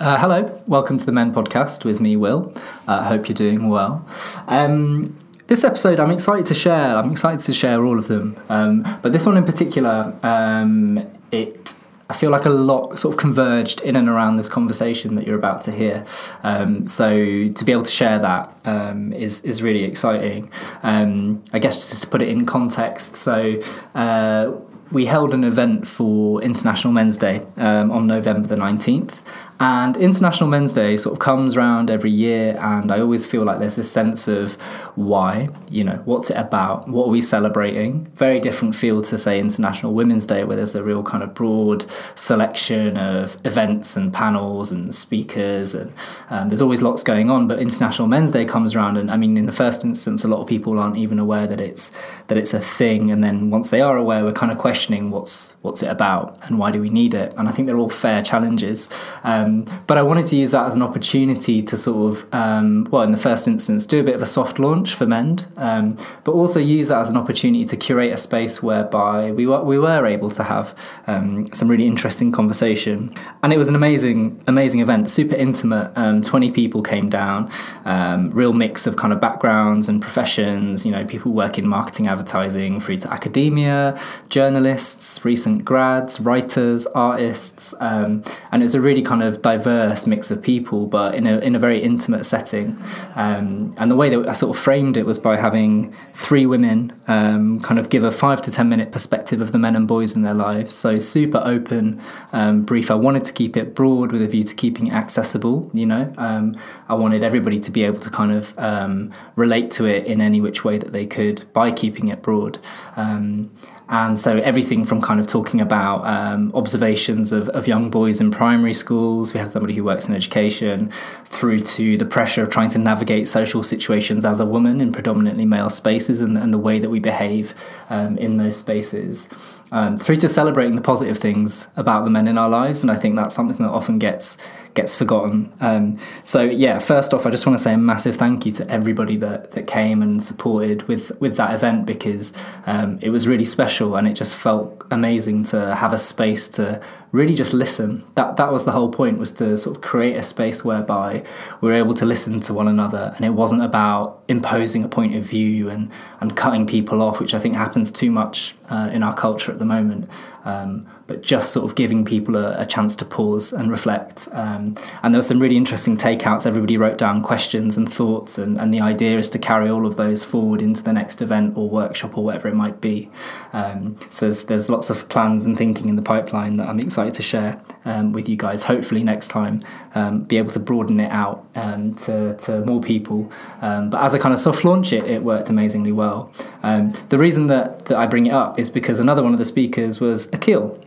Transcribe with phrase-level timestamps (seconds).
[0.00, 2.54] Uh, hello, welcome to the Mend Podcast with me, Will.
[2.88, 4.02] I uh, hope you're doing well.
[4.48, 5.14] Um,
[5.46, 6.96] this episode, I'm excited to share.
[6.96, 11.74] I'm excited to share all of them, um, but this one in particular, um, it.
[12.08, 15.38] I feel like a lot sort of converged in and around this conversation that you're
[15.38, 16.06] about to hear.
[16.44, 17.10] Um, so
[17.50, 20.50] to be able to share that um, is is really exciting.
[20.82, 23.60] Um, I guess just to put it in context, so.
[23.94, 24.52] Uh,
[24.90, 29.14] we held an event for International Men's Day um, on November the 19th,
[29.60, 33.58] and International Men's Day sort of comes around every year, and I always feel like
[33.58, 34.54] there's this sense of
[34.94, 36.88] why, you know, what's it about?
[36.88, 38.06] What are we celebrating?
[38.16, 41.84] Very different feel to, say, International Women's Day, where there's a real kind of broad
[42.14, 45.92] selection of events and panels and speakers, and
[46.30, 47.46] um, there's always lots going on.
[47.46, 50.40] But International Men's Day comes around, and I mean, in the first instance, a lot
[50.40, 51.92] of people aren't even aware that it's
[52.28, 55.54] that it's a thing, and then once they are aware, we're kind of questioning what's
[55.60, 57.34] what's it about and why do we need it?
[57.36, 58.88] And I think they're all fair challenges.
[59.22, 62.86] Um, um, but I wanted to use that as an opportunity to sort of, um,
[62.90, 65.96] well, in the first instance, do a bit of a soft launch for Mend, um,
[66.24, 69.78] but also use that as an opportunity to curate a space whereby we were, we
[69.78, 70.74] were able to have
[71.06, 73.14] um, some really interesting conversation.
[73.42, 75.92] And it was an amazing, amazing event, super intimate.
[75.96, 77.50] Um, 20 people came down,
[77.84, 82.06] um, real mix of kind of backgrounds and professions, you know, people work in marketing,
[82.06, 87.74] advertising, through to academia, journalists, recent grads, writers, artists.
[87.80, 91.54] and it was a really kind of diverse mix of people, but in a in
[91.54, 92.82] a very intimate setting.
[93.14, 96.92] Um, and the way that I sort of framed it was by having three women
[97.08, 100.14] um, kind of give a five to ten minute perspective of the men and boys
[100.14, 100.74] in their lives.
[100.74, 102.00] So super open,
[102.32, 102.90] um, brief.
[102.90, 105.70] I wanted to keep it broad with a view to keeping it accessible.
[105.72, 106.56] You know, um,
[106.90, 110.40] I wanted everybody to be able to kind of um, relate to it in any
[110.40, 112.58] which way that they could by keeping it broad.
[112.96, 113.52] Um,
[113.88, 118.30] and so everything from kind of talking about um, observations of, of young boys in
[118.30, 120.92] primary schools, we had somebody who works in education,
[121.24, 125.44] through to the pressure of trying to navigate social situations as a woman in predominantly
[125.44, 127.54] male spaces and, and the way that we behave
[127.88, 129.28] um, in those spaces.
[129.72, 132.96] Um, through to celebrating the positive things about the men in our lives, and I
[132.96, 134.36] think that's something that often gets
[134.74, 135.52] gets forgotten.
[135.60, 138.68] Um, so yeah, first off, I just want to say a massive thank you to
[138.70, 142.32] everybody that, that came and supported with with that event because
[142.66, 146.80] um, it was really special and it just felt amazing to have a space to
[147.12, 148.04] really just listen.
[148.14, 151.24] That that was the whole point was to sort of create a space whereby
[151.60, 155.14] we are able to listen to one another and it wasn't about imposing a point
[155.14, 155.90] of view and
[156.20, 159.58] and cutting people off, which I think happens too much uh, in our culture at
[159.58, 160.08] the moment.
[160.44, 164.28] Um, but just sort of giving people a, a chance to pause and reflect.
[164.30, 166.46] Um, and there were some really interesting takeouts.
[166.46, 169.96] Everybody wrote down questions and thoughts, and, and the idea is to carry all of
[169.96, 173.10] those forward into the next event or workshop or whatever it might be.
[173.52, 177.14] Um, so there's, there's lots of plans and thinking in the pipeline that I'm excited
[177.14, 178.62] to share um, with you guys.
[178.62, 179.64] Hopefully next time,
[179.96, 183.32] um, be able to broaden it out um, to, to more people.
[183.62, 186.32] Um, but as a kind of soft launch, it, it worked amazingly well.
[186.62, 189.98] the reason that, that I bring it up is because another one of the speakers
[189.98, 190.78] was Akil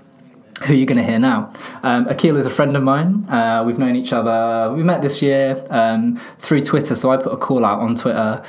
[0.68, 1.52] who you're going to hear now.
[1.84, 3.26] Um, Akil is a friend of mine.
[3.30, 4.74] Uh, we've known each other.
[4.74, 6.96] We met this year um, through Twitter.
[6.96, 8.42] So I put a call out on Twitter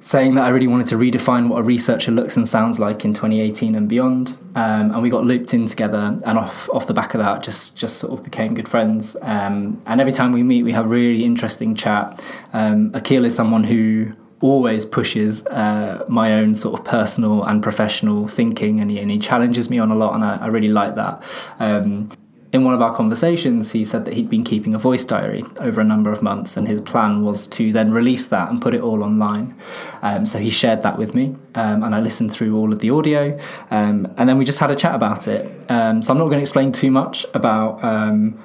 [0.00, 3.12] saying that I really wanted to redefine what a researcher looks and sounds like in
[3.12, 4.38] 2018 and beyond.
[4.54, 7.76] Um, and we got looped in together, and off off the back of that, just
[7.76, 9.16] just sort of became good friends.
[9.20, 12.22] Um, and every time we meet, we have really interesting chat.
[12.52, 18.28] Um, Akil is someone who always pushes uh, my own sort of personal and professional
[18.28, 20.94] thinking, and he, and he challenges me on a lot, and I, I really like
[20.96, 21.22] that.
[21.58, 22.10] Um,
[22.52, 25.80] in one of our conversations, he said that he'd been keeping a voice diary over
[25.80, 28.80] a number of months, and his plan was to then release that and put it
[28.80, 29.54] all online.
[30.02, 32.90] Um, so he shared that with me, um, and I listened through all of the
[32.90, 33.38] audio,
[33.70, 35.70] um, and then we just had a chat about it.
[35.70, 38.40] Um, so I'm not going to explain too much about um,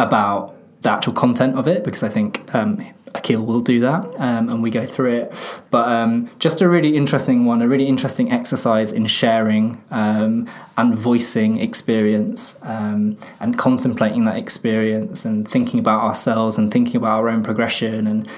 [0.00, 2.84] about the actual content of it because I think um,
[3.14, 5.32] Akil will do that, um, and we go through it.
[5.70, 10.94] But um, just a really interesting one, a really interesting exercise in sharing um, and
[10.94, 17.28] voicing experience um, and contemplating that experience and thinking about ourselves and thinking about our
[17.28, 18.28] own progression and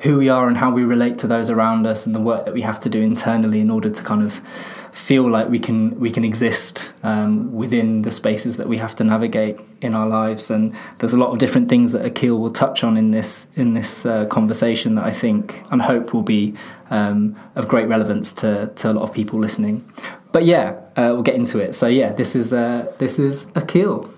[0.00, 2.54] who we are and how we relate to those around us and the work that
[2.54, 4.40] we have to do internally in order to kind of
[4.92, 9.04] feel like we can we can exist um, within the spaces that we have to
[9.04, 10.50] navigate in our lives.
[10.50, 13.74] And there's a lot of different things that Akil will touch on in this in
[13.74, 16.54] this uh, conversation that I think and hope will be
[16.90, 19.84] um, of great relevance to to a lot of people listening.
[20.32, 21.74] But yeah, uh, we'll get into it.
[21.74, 24.12] So yeah, this is uh, this is Akil.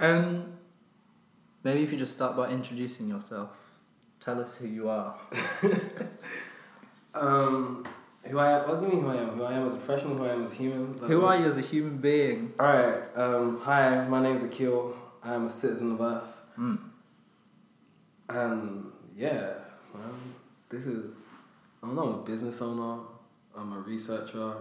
[0.00, 0.52] Um,
[1.64, 3.50] maybe if you just start by introducing yourself
[4.20, 5.14] Tell us who you are.
[7.14, 7.86] Um,
[8.24, 8.66] who I am?
[8.80, 9.28] Do you mean who I am?
[9.30, 10.16] Who I am as a professional?
[10.16, 10.98] Who I am as a human?
[11.00, 12.52] Like, Who are you as a human being?
[12.60, 13.02] All right.
[13.16, 14.94] Um, hi, my name's Akil.
[15.22, 16.78] I am a citizen of Earth, Mm.
[18.28, 19.54] and yeah,
[19.94, 20.34] man,
[20.68, 21.06] this is.
[21.82, 22.02] I don't know.
[22.02, 23.02] I'm a business owner.
[23.56, 24.54] I'm a researcher.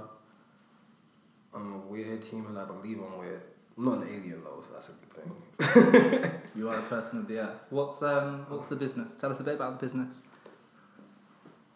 [1.54, 2.56] I'm a weird human.
[2.58, 3.42] I believe I'm weird.
[3.78, 6.42] I'm not an alien though, so that's a good thing.
[6.56, 7.60] You are a person of the earth.
[7.70, 9.14] What's um what's the business?
[9.16, 10.22] Tell us a bit about the business.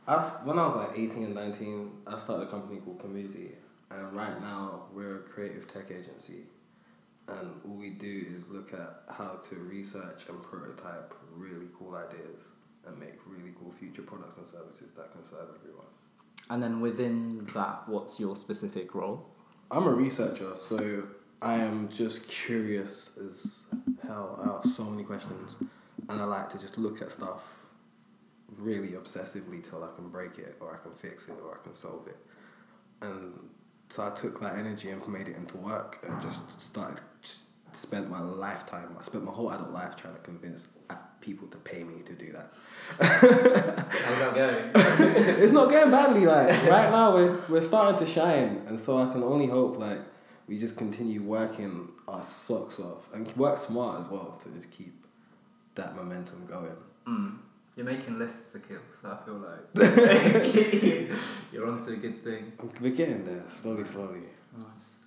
[0.08, 3.56] I s when I was like 18 and 19, I started a company called Comuzi.
[3.92, 6.44] And right now, we're a creative tech agency.
[7.28, 12.42] And all we do is look at how to research and prototype really cool ideas
[12.86, 15.92] and make really cool future products and services that can serve everyone.
[16.50, 19.28] And then within that, what's your specific role?
[19.70, 21.04] I'm a researcher, so
[21.42, 23.64] I am just curious as
[24.06, 24.40] hell.
[24.44, 25.56] I ask so many questions,
[26.10, 27.66] and I like to just look at stuff
[28.58, 31.74] really obsessively till I can break it, or I can fix it, or I can
[31.74, 32.18] solve it.
[33.02, 33.50] And
[33.90, 37.00] so I took that energy and made it into work, and just started
[37.74, 38.96] spent my lifetime.
[39.00, 42.14] I spent my whole adult life trying to convince uh, people to pay me to
[42.14, 42.54] do that.
[43.00, 44.72] How's that going?
[45.44, 46.26] it's not going badly.
[46.26, 50.00] Like right now, we're we're starting to shine, and so I can only hope like
[50.50, 54.94] we just continue working our socks off and work smart as well to just keep
[55.76, 56.76] that momentum going.
[57.08, 57.38] mm.
[57.76, 59.60] You're making lists, Akil, so I feel like
[61.54, 62.52] you're onto a good thing.
[62.82, 64.24] We're getting there slowly, slowly.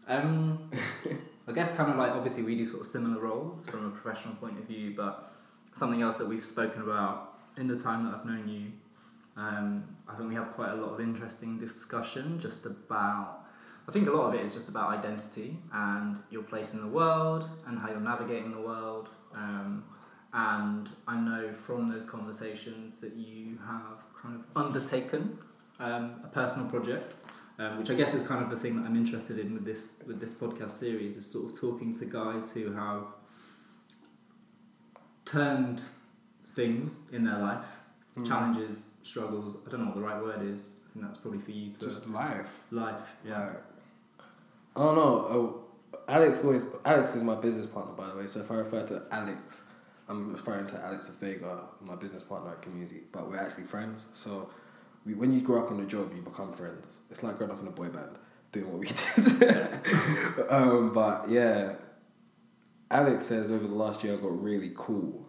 [0.08, 0.70] Um,
[1.48, 4.36] I guess kind of like obviously we do sort of similar roles from a professional
[4.36, 5.32] point of view, but
[5.74, 8.72] something else that we've spoken about in the time that I've known you,
[9.36, 13.41] um, I think we have quite a lot of interesting discussion just about.
[13.88, 16.86] I think a lot of it is just about identity and your place in the
[16.86, 19.08] world and how you're navigating the world.
[19.34, 19.84] Um,
[20.32, 25.38] and I know from those conversations that you have kind of undertaken
[25.80, 27.16] um, a personal project
[27.58, 29.96] um, which I guess is kind of the thing that I'm interested in with this
[30.06, 33.04] with this podcast series is sort of talking to guys who have
[35.24, 35.80] turned
[36.54, 37.64] things in their life,
[38.16, 38.26] Mm.
[38.26, 39.56] challenges, struggles.
[39.66, 40.76] I don't know what the right word is.
[40.88, 42.64] I think that's probably for you to Just life.
[42.70, 43.08] life.
[43.24, 43.46] Yeah.
[43.46, 43.62] Like,
[44.74, 45.62] I don't know.
[45.92, 46.66] Uh, Alex always.
[46.84, 48.26] Alex is my business partner, by the way.
[48.26, 49.62] So if I refer to Alex,
[50.08, 53.02] I'm referring to Alex Fefegha, my business partner at Comuzi.
[53.12, 54.06] But we're actually friends.
[54.12, 54.50] So
[55.04, 56.86] we, when you grow up on a job, you become friends.
[57.10, 58.18] It's like growing up in a boy band,
[58.50, 58.86] doing what we
[59.38, 60.50] did.
[60.50, 61.74] um, but yeah,
[62.90, 65.28] Alex says over the last year I got really cool.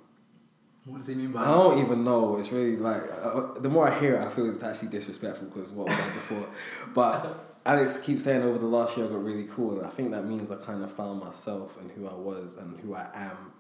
[0.86, 2.38] What does he mean by I don't even know.
[2.38, 5.72] It's really like uh, the more I hear it, I feel it's actually disrespectful because
[5.72, 6.46] what was said before.
[6.94, 10.12] But Alex keeps saying over the last year I got really cool, and I think
[10.12, 13.54] that means I kind of found myself and who I was and who I am,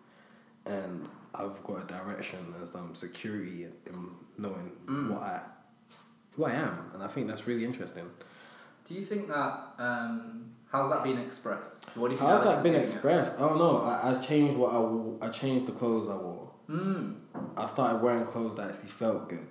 [0.66, 5.12] and I've got a direction and some security in, in knowing Mm.
[5.12, 5.40] what I,
[6.36, 8.10] who I am, and I think that's really interesting.
[8.88, 11.86] Do you think that um, how's that been expressed?
[11.96, 12.92] What do you think How's Alex that been taking it?
[12.92, 13.36] expressed?
[13.38, 13.78] I don't know.
[13.84, 15.18] I, I changed what I wore.
[15.22, 16.52] I changed the clothes I wore.
[16.70, 17.16] Mm.
[17.56, 19.48] I started wearing clothes that actually felt good.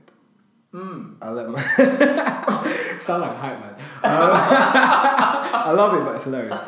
[0.73, 1.17] Mm.
[1.21, 1.61] I let my
[2.99, 3.75] sound like hype man.
[3.75, 6.59] Um, I love it, but it's hilarious.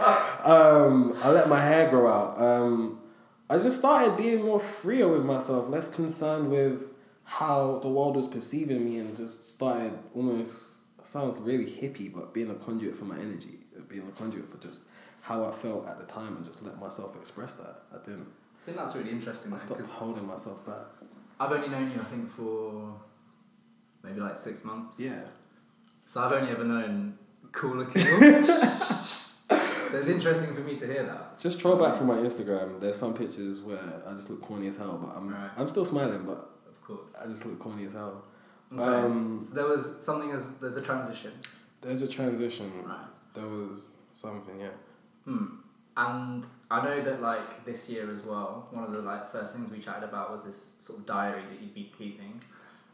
[0.45, 2.41] Um, I let my hair grow out.
[2.41, 3.01] Um,
[3.49, 6.83] I just started being more freer with myself, less concerned with
[7.25, 12.51] how the world was perceiving me, and just started almost sounds really hippie, but being
[12.51, 13.59] a conduit for my energy,
[13.89, 14.81] being a conduit for just
[15.23, 17.83] how I felt at the time, and just let myself express that.
[17.93, 18.27] I didn't.
[18.63, 19.53] I think that's really interesting.
[19.53, 20.87] I stopped holding myself back.
[21.41, 22.95] I've only known you, I think, for
[24.05, 24.99] maybe like six months.
[24.99, 25.21] Yeah.
[26.07, 27.19] So I've only ever known
[27.53, 28.45] cooler Akil.
[29.91, 31.39] so it's interesting for me to hear that.
[31.39, 32.81] Just troll back through my Instagram.
[32.81, 35.51] There's some pictures where I just look corny as hell, but I'm Right.
[35.57, 37.09] I'm still smiling, but Of course.
[37.23, 38.25] I just look corny as hell.
[38.73, 38.83] Okay.
[38.83, 41.33] Um, so there was something as there's a transition.
[41.81, 42.71] There's a transition.
[42.85, 43.07] Right.
[43.35, 44.69] There was something, yeah.
[45.25, 45.47] Hmm.
[45.97, 49.71] And I know that like this year as well, one of the like first things
[49.71, 52.41] we chatted about was this sort of diary that you'd be keeping,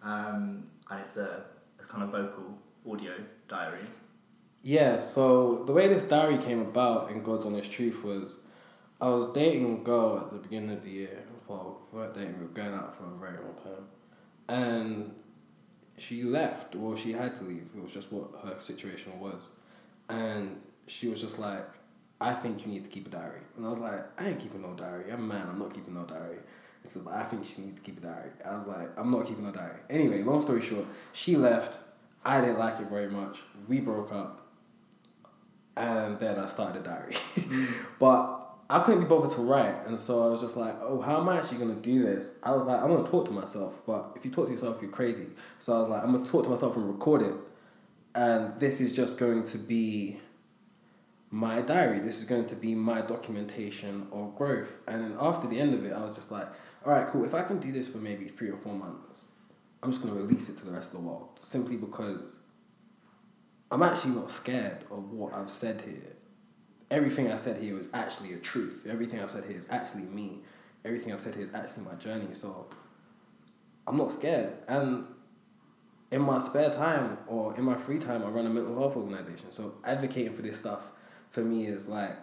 [0.03, 1.45] um, and it's a,
[1.79, 2.59] a kind of vocal
[2.91, 3.13] audio
[3.49, 3.87] diary.
[4.63, 8.35] Yeah, so the way this diary came about in God's Honest Truth was
[9.01, 11.25] I was dating a girl at the beginning of the year.
[11.49, 13.87] Well, we weren't dating, we were going out for a very long time.
[14.49, 15.15] And
[15.97, 17.71] she left, well, she had to leave.
[17.75, 19.41] It was just what her situation was.
[20.09, 21.67] And she was just like,
[22.21, 23.41] I think you need to keep a diary.
[23.57, 25.11] And I was like, I ain't keeping no diary.
[25.11, 26.39] I'm a man, I'm not keeping no diary.
[26.83, 28.31] Says, I think she need to keep a diary.
[28.45, 29.81] I was like, I'm not keeping a diary.
[29.91, 31.79] Anyway, long story short, she left.
[32.25, 33.39] I didn't like it very much.
[33.69, 34.47] We broke up.
[35.77, 37.15] And then I started a diary.
[37.37, 37.69] Mm.
[37.99, 41.21] but I couldn't be bothered to write, and so I was just like, oh, how
[41.21, 42.31] am I actually gonna do this?
[42.41, 44.93] I was like, I'm gonna talk to myself, but if you talk to yourself, you're
[44.93, 45.27] crazy.
[45.59, 47.35] So I was like, I'm gonna talk to myself and record it,
[48.15, 50.21] and this is just going to be
[51.31, 51.99] my diary.
[51.99, 54.79] This is going to be my documentation of growth.
[54.87, 56.49] And then after the end of it, I was just like,
[56.85, 57.25] all right, cool.
[57.25, 59.27] If I can do this for maybe three or four months,
[59.83, 62.39] I'm just gonna release it to the rest of the world simply because
[63.71, 66.17] I'm actually not scared of what I've said here
[66.91, 68.87] everything I said here was actually a truth.
[68.89, 70.41] Everything I've said here is actually me.
[70.85, 72.35] Everything I've said here is actually my journey.
[72.35, 72.67] So
[73.87, 74.55] I'm not scared.
[74.67, 75.07] And
[76.11, 79.53] in my spare time or in my free time, I run a mental health organization.
[79.53, 80.83] So advocating for this stuff
[81.31, 82.17] for me is like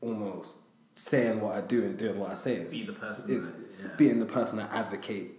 [0.00, 0.56] almost
[0.96, 2.56] saying what I do and doing what I say.
[2.56, 3.30] It's, Be the person.
[3.30, 3.88] Is that- yeah.
[3.96, 5.32] being the person I advocate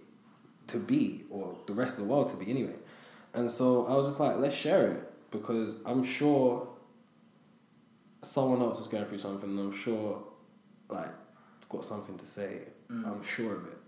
[0.68, 2.76] to be, or the rest of the world to be anyway.
[3.34, 6.68] And so I was just like, let's share it because I'm sure
[8.22, 10.22] someone else is going through something and I'm sure
[10.88, 11.10] like
[11.68, 12.62] got something to say.
[12.90, 13.06] Mm.
[13.06, 13.78] I'm sure of it.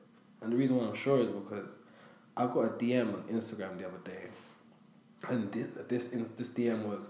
[0.43, 1.69] And the reason why I'm sure is because
[2.37, 4.29] I got a DM on Instagram the other day
[5.29, 7.09] and this this, this DM was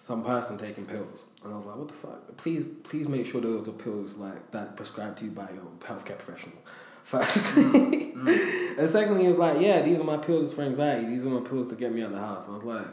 [0.00, 2.36] some person taking pills and I was like, what the fuck?
[2.38, 6.18] Please please make sure those are pills like that prescribed to you by your healthcare
[6.18, 6.56] professional.
[7.04, 7.54] First.
[7.54, 8.78] Mm, mm.
[8.78, 11.04] and secondly, he was like, yeah, these are my pills for anxiety.
[11.04, 12.46] These are my pills to get me out of the house.
[12.46, 12.86] And I was like,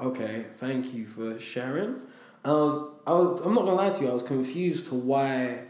[0.00, 1.94] okay, thank you for sharing.
[1.94, 2.02] And
[2.44, 5.60] I was, I was, I'm not gonna lie to you, I was confused to why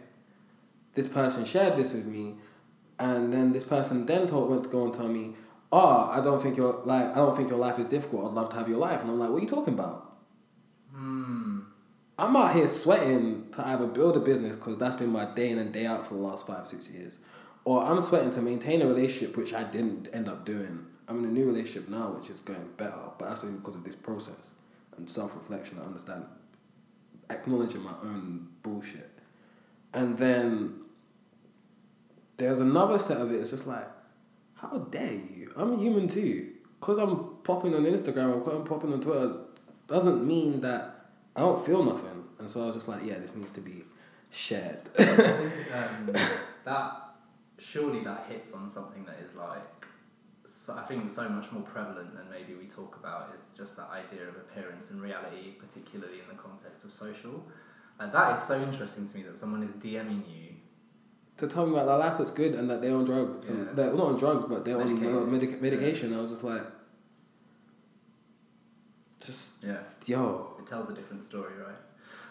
[0.95, 2.35] this person shared this with me,
[2.99, 5.37] and then this person then told went to go and tell me,
[5.71, 8.27] oh, I don't think your life, I don't think your life is difficult.
[8.27, 10.08] I'd love to have your life, and I'm like, what are you talking about?
[10.99, 11.61] Hmm.
[12.19, 15.59] I'm out here sweating to either build a business because that's been my day in
[15.59, 17.19] and day out for the last five, six years,
[17.65, 20.87] or I'm sweating to maintain a relationship which I didn't end up doing.
[21.07, 23.85] I'm in a new relationship now which is going better, but that's only because of
[23.85, 24.51] this process
[24.97, 25.79] and self reflection.
[25.81, 26.25] I understand
[27.31, 29.11] acknowledging my own bullshit,
[29.95, 30.81] and then
[32.39, 33.37] there's another set of it.
[33.37, 33.89] It's just like,
[34.57, 35.53] how dare you?
[35.57, 36.55] I'm human too.
[36.81, 39.35] Cause I'm popping on Instagram I'm popping on Twitter
[39.89, 42.25] doesn't mean that I don't feel nothing.
[42.39, 43.83] And so I was just like, yeah, this needs to be
[44.31, 44.79] shared.
[44.99, 46.13] I think um,
[46.65, 46.93] that
[47.59, 49.63] surely that hits on something that is like
[50.45, 53.91] so, I think so much more prevalent than maybe we talk about is just that
[53.91, 57.45] idea of appearance and reality, particularly in the context of social.
[58.01, 60.55] And that is so interesting to me that someone is DMing you.
[61.39, 63.45] to tell me about their life looks good and that they're on drugs.
[63.47, 63.65] Yeah.
[63.75, 65.17] They're not on drugs, but they're on Medicated.
[65.23, 66.15] uh, medic- medication.
[66.15, 66.63] I was just like,
[69.29, 69.81] just, Yeah.
[70.07, 70.57] yo.
[70.59, 71.83] It tells a different story, right?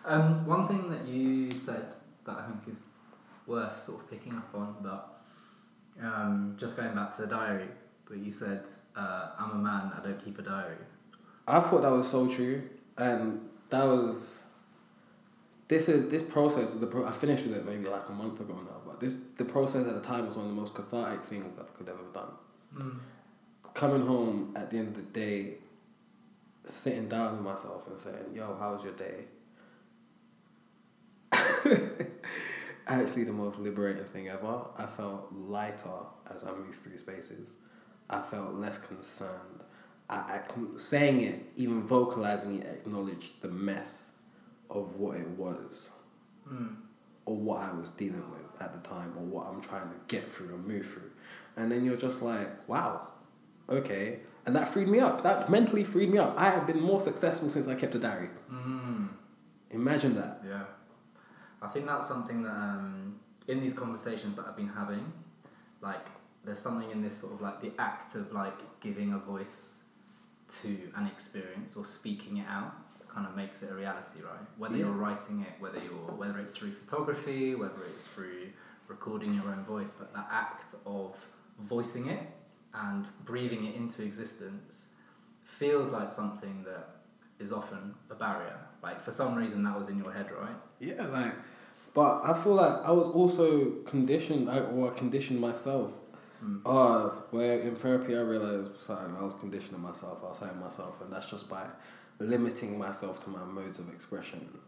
[0.06, 1.86] Um, one thing that you said
[2.26, 2.84] that I think is
[3.46, 5.02] worth sort of picking up on, but
[6.02, 7.70] um, just going back to the diary,
[8.08, 8.64] but you said,
[8.96, 10.78] uh, I'm a man, I don't keep a diary.
[11.48, 12.64] I thought that was so true,
[12.98, 14.44] and that was.
[15.68, 16.74] This is this process.
[16.74, 19.46] The pro- I finished with it maybe like a month ago now, but this the
[19.46, 22.32] process at the time was one of the most cathartic things I could ever done.
[22.76, 22.98] Mm.
[23.74, 25.56] Coming home at the end of the day,
[26.70, 29.26] sitting down with myself and saying, "Yo, how was your day?"
[32.88, 34.62] Actually, the most liberating thing ever.
[34.78, 35.90] I felt lighter
[36.34, 37.58] as I moved through spaces.
[38.10, 39.64] I felt less concerned.
[40.10, 40.42] I, I
[40.78, 44.12] saying it, even vocalizing it, acknowledged the mess
[44.70, 45.90] of what it was,
[46.50, 46.78] Mm.
[47.26, 50.32] or what I was dealing with at the time, or what I'm trying to get
[50.32, 51.12] through and move through.
[51.58, 53.10] And then you're just like, wow,
[53.68, 54.20] okay.
[54.48, 55.24] And that freed me up.
[55.24, 56.34] That mentally freed me up.
[56.38, 58.30] I have been more successful since I kept a diary.
[58.52, 59.10] Mm.
[59.72, 60.42] Imagine that.
[60.48, 60.64] Yeah.
[61.62, 65.12] I think that's something that um, in these conversations that I've been having,
[65.82, 66.06] like
[66.46, 69.80] there's something in this sort of like the act of like giving a voice
[70.62, 72.74] to an experience or speaking it out
[73.14, 74.40] kind of makes it a reality, right?
[74.58, 74.86] Whether Yeah.
[74.86, 78.48] you're writing it, whether you're whether it's through photography, whether it's through
[78.88, 81.18] recording your own voice, but that act of
[81.60, 82.22] voicing it
[82.80, 84.88] and breathing it into existence
[85.44, 86.90] feels like something that
[87.40, 88.60] is often a barrier.
[88.84, 90.56] Like for some reason that was in your head, right?
[90.80, 91.34] Yeah, like,
[91.94, 96.00] but I feel like I was also conditioned, I, or I conditioned myself.
[96.44, 96.62] Mm.
[96.64, 101.02] Uh, where in therapy I realized something, I was conditioning myself, I was hurting myself,
[101.02, 101.66] and that's just by
[102.20, 104.60] limiting myself to my modes of expression.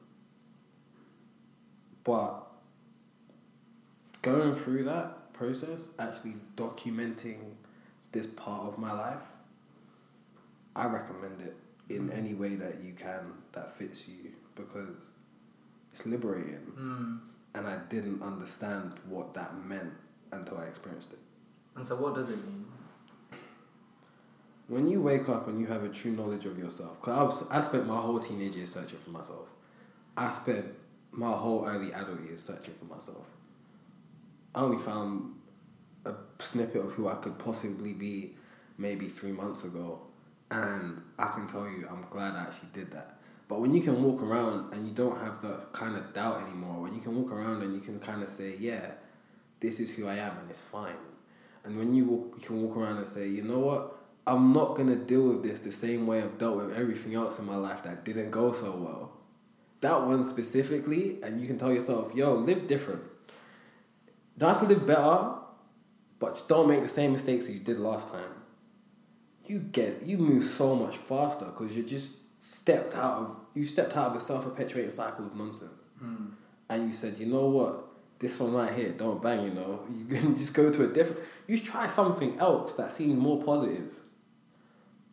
[2.04, 2.48] But
[4.24, 7.54] going through that process, actually documenting
[8.12, 9.22] this part of my life,
[10.75, 11.56] I recommend it
[11.89, 14.96] in any way that you can that fits you because
[15.92, 16.72] it's liberating.
[16.78, 17.20] Mm.
[17.56, 19.94] And I didn't understand what that meant
[20.32, 21.20] until I experienced it.
[21.75, 22.66] And so what does it mean?
[24.68, 27.50] When you wake up and you have a true knowledge of yourself, because I, was-
[27.50, 29.48] I spent my whole teenage years searching for myself.
[30.16, 30.66] I spent
[31.12, 33.25] my whole early adult years searching for myself.
[34.54, 35.36] I only found
[36.06, 38.36] a snippet of who I could possibly be
[38.77, 40.01] maybe three months ago,
[40.51, 43.20] and I can tell you, I'm glad I actually did that.
[43.48, 46.84] But when you can walk around and you don't have that kind of doubt anymore,
[46.84, 48.91] when you can walk around and you can kind of say, yeah,
[49.60, 50.94] this is who I am and it's fine.
[51.63, 54.75] And when you walk, you can walk around and say, you know what, I'm not
[54.75, 57.84] gonna deal with this the same way I've dealt with everything else in my life
[57.84, 59.13] that didn't go so well.
[59.82, 63.01] That one specifically, and you can tell yourself, yo, live different.
[64.38, 65.38] Don't have to live better,
[66.19, 68.31] but don't make the same mistakes as you did last time.
[69.45, 73.97] You get you move so much faster because you just stepped out of you stepped
[73.97, 75.71] out of a self perpetuating cycle of nonsense.
[76.03, 76.31] Mm.
[76.69, 77.83] And you said, you know what,
[78.19, 79.79] this one right here, don't bang, you know.
[79.97, 83.89] You can just go to a different you try something else that seems more positive.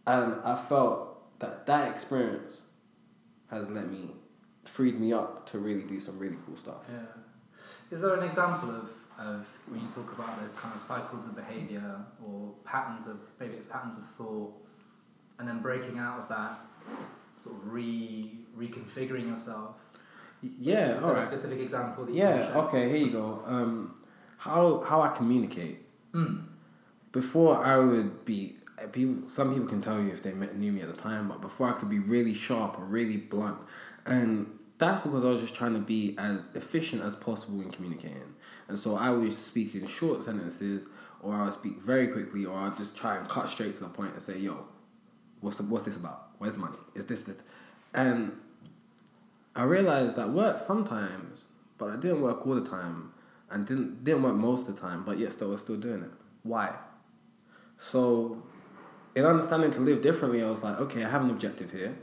[0.06, 2.60] And I felt that that experience
[3.50, 4.10] has let me
[4.64, 6.82] freed me up to really do some really cool stuff.
[6.90, 6.98] Yeah.
[7.90, 11.36] Is there an example of, of when you talk about those kind of cycles of
[11.36, 14.52] behaviour or patterns of maybe it's patterns of thought
[15.38, 16.58] and then breaking out of that,
[17.36, 19.76] sort of re reconfiguring yourself?
[20.42, 23.42] Yeah, Is all there a specific example that Yeah, okay, here you go.
[23.46, 24.00] Um,
[24.38, 25.78] how how I communicate.
[26.12, 26.44] Mm.
[27.12, 28.56] Before I would be
[28.92, 29.26] people.
[29.26, 31.68] Some people can tell you if they met, knew me at the time, but before
[31.68, 33.58] I could be really sharp or really blunt,
[34.04, 38.34] and that's because I was just trying to be as efficient as possible in communicating.
[38.68, 40.86] And so I would speak in short sentences,
[41.20, 43.88] or I would speak very quickly, or I'd just try and cut straight to the
[43.88, 44.66] point and say, "Yo,
[45.40, 46.30] what's the, what's this about?
[46.38, 46.78] Where's money?
[46.94, 47.36] Is this this?"
[47.94, 48.32] And
[49.54, 51.44] I realized that worked sometimes,
[51.78, 53.12] but it didn't work all the time,
[53.50, 55.04] and didn't didn't work most of the time.
[55.04, 56.10] But yet, still, I was still doing it.
[56.42, 56.74] Why?
[57.78, 58.42] So,
[59.14, 61.96] in understanding to live differently, I was like, okay, I have an objective here,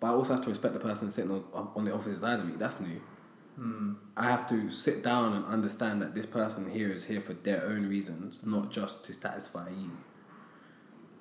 [0.00, 2.46] but I also have to respect the person sitting on on the opposite side of
[2.46, 2.54] me.
[2.56, 3.00] That's new.
[3.58, 3.96] Mm.
[4.16, 7.64] I have to sit down and understand that this person here is here for their
[7.64, 9.90] own reasons, not just to satisfy you.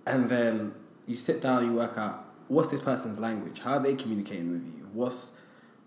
[0.06, 0.74] And then
[1.06, 4.66] you sit down, you work out what's this person's language, how are they communicating with
[4.66, 5.32] you, what's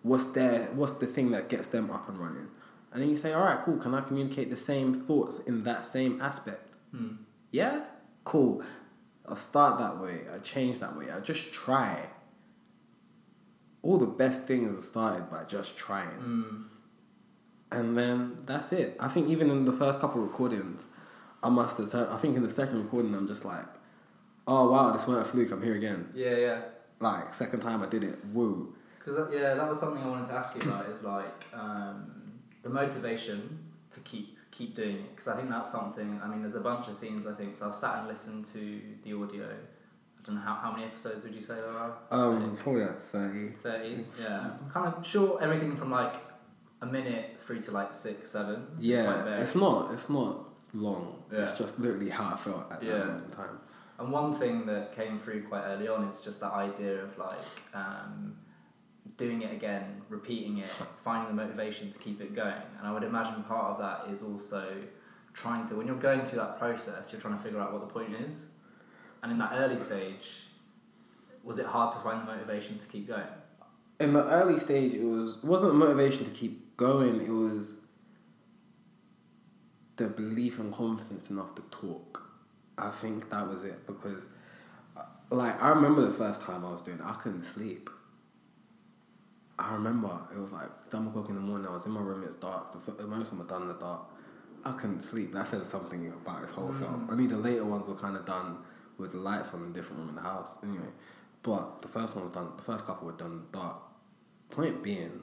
[0.02, 2.48] what's their what's the thing that gets them up and running,
[2.92, 5.86] and then you say, all right, cool, can I communicate the same thoughts in that
[5.86, 6.68] same aspect?
[6.94, 7.18] Mm.
[7.50, 7.84] Yeah,
[8.24, 8.62] cool.
[9.28, 10.22] I'll start that way.
[10.32, 11.10] I'll change that way.
[11.10, 12.08] I'll just try.
[13.82, 16.18] All the best things are started by just trying.
[16.18, 16.64] Mm.
[17.72, 18.96] And then that's it.
[18.98, 20.86] I think even in the first couple of recordings,
[21.42, 21.90] I must have.
[21.90, 23.64] Turned, I think in the second recording, I'm just like,
[24.46, 25.50] oh wow, this weren't a fluke.
[25.52, 26.10] I'm here again.
[26.14, 26.62] Yeah, yeah.
[26.98, 28.18] Like second time I did it.
[28.32, 28.74] Woo.
[28.98, 30.88] Because yeah, that was something I wanted to ask you about.
[30.90, 33.58] Is like um, the motivation
[33.92, 35.10] to keep keep doing it.
[35.10, 36.20] Because I think that's something.
[36.22, 37.26] I mean, there's a bunch of themes.
[37.26, 37.68] I think so.
[37.68, 39.48] I've sat and listened to the audio.
[40.22, 41.94] I don't know how, how many episodes would you say there are?
[42.10, 43.48] Um, probably like thirty.
[43.62, 44.04] Thirty.
[44.20, 45.42] Yeah, I'm kind of short.
[45.42, 46.14] Everything from like
[46.82, 48.66] a minute through to like six, seven.
[48.78, 49.92] Yeah, it's not.
[49.92, 51.22] It's not long.
[51.32, 51.42] Yeah.
[51.48, 52.92] It's just literally how I felt at Yeah.
[52.92, 53.58] that moment in time.
[53.98, 57.38] And one thing that came through quite early on is just that idea of like
[57.74, 58.36] um,
[59.18, 60.70] doing it again, repeating it,
[61.04, 62.54] finding the motivation to keep it going.
[62.78, 64.74] And I would imagine part of that is also
[65.34, 67.92] trying to, when you're going through that process, you're trying to figure out what the
[67.92, 68.44] point is.
[69.22, 70.44] And in that early stage,
[71.44, 73.26] was it hard to find the motivation to keep going?
[73.98, 77.20] In the early stage, it was it wasn't motivation to keep going.
[77.20, 77.74] It was
[79.96, 82.26] the belief and confidence enough to talk.
[82.78, 84.24] I think that was it because,
[85.30, 87.90] like, I remember the first time I was doing it, I couldn't sleep.
[89.58, 91.66] I remember it was like seven o'clock in the morning.
[91.66, 92.24] I was in my room.
[92.24, 92.72] It's dark.
[92.86, 94.00] The, most of them done in the dark.
[94.64, 95.34] I couldn't sleep.
[95.34, 96.78] That says something about his whole mm.
[96.78, 97.00] self.
[97.10, 98.58] Only the later ones were kind of done
[99.00, 100.58] with the lights on in a different room in the house.
[100.62, 100.90] Anyway,
[101.42, 102.48] but the first one was done.
[102.56, 103.76] The first couple were done dark.
[104.50, 105.22] Point being,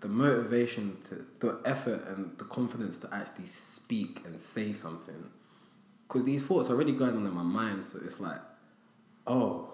[0.00, 5.30] the motivation to the effort and the confidence to actually speak and say something,
[6.06, 7.84] because these thoughts are already going on in my mind.
[7.86, 8.40] So it's like,
[9.26, 9.72] oh.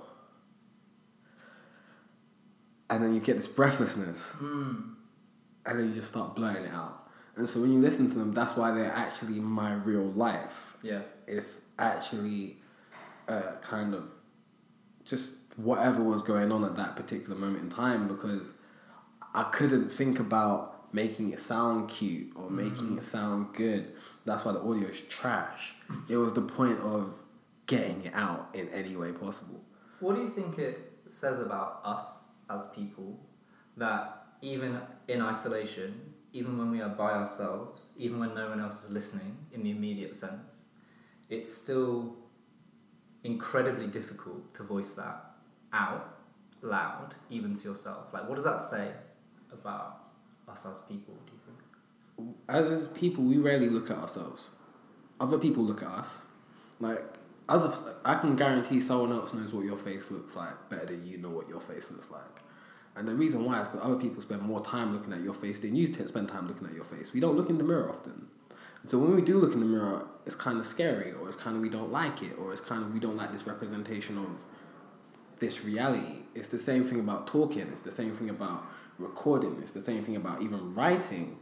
[2.88, 4.94] And then you get this breathlessness Mm.
[5.64, 7.08] and then you just start blurting it out.
[7.36, 10.76] And so when you listen to them, that's why they're actually my real life.
[10.82, 11.00] Yeah.
[11.36, 12.58] It's actually
[13.28, 14.04] uh, kind of
[15.04, 18.42] just whatever was going on at that particular moment in time because
[19.34, 23.92] I couldn't think about making it sound cute or making it sound good.
[24.24, 25.74] That's why the audio is trash.
[26.08, 27.14] it was the point of
[27.66, 29.60] getting it out in any way possible.
[30.00, 33.18] What do you think it says about us as people
[33.76, 38.84] that even in isolation, even when we are by ourselves, even when no one else
[38.84, 40.66] is listening in the immediate sense,
[41.32, 42.14] it's still
[43.24, 45.24] incredibly difficult to voice that
[45.72, 46.18] out
[46.60, 48.12] loud, even to yourself?
[48.12, 48.90] Like, what does that say
[49.50, 50.02] about
[50.46, 51.14] us as people?
[51.26, 52.36] Do you think?
[52.48, 54.50] As people, we rarely look at ourselves.
[55.18, 56.18] Other people look at us.
[56.80, 57.02] Like
[57.48, 61.16] other, I can guarantee someone else knows what your face looks like better than you
[61.16, 62.42] know what your face looks like.
[62.94, 65.60] And the reason why is because other people spend more time looking at your face
[65.60, 67.14] than you spend time looking at your face.
[67.14, 68.28] We don't look in the mirror often.
[68.86, 71.56] So when we do look in the mirror, it's kind of scary, or it's kind
[71.56, 74.40] of we don't like it, or it's kind of we don't like this representation of
[75.38, 76.22] this reality.
[76.34, 77.62] It's the same thing about talking.
[77.62, 78.64] It's the same thing about
[78.98, 79.58] recording.
[79.62, 81.38] It's the same thing about even writing.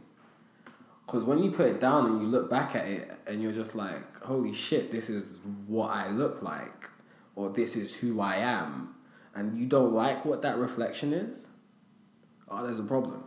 [1.05, 3.75] Because when you put it down and you look back at it and you're just
[3.75, 6.89] like, holy shit, this is what I look like,
[7.35, 8.95] or this is who I am,
[9.35, 11.47] and you don't like what that reflection is,
[12.49, 13.23] oh, there's a problem.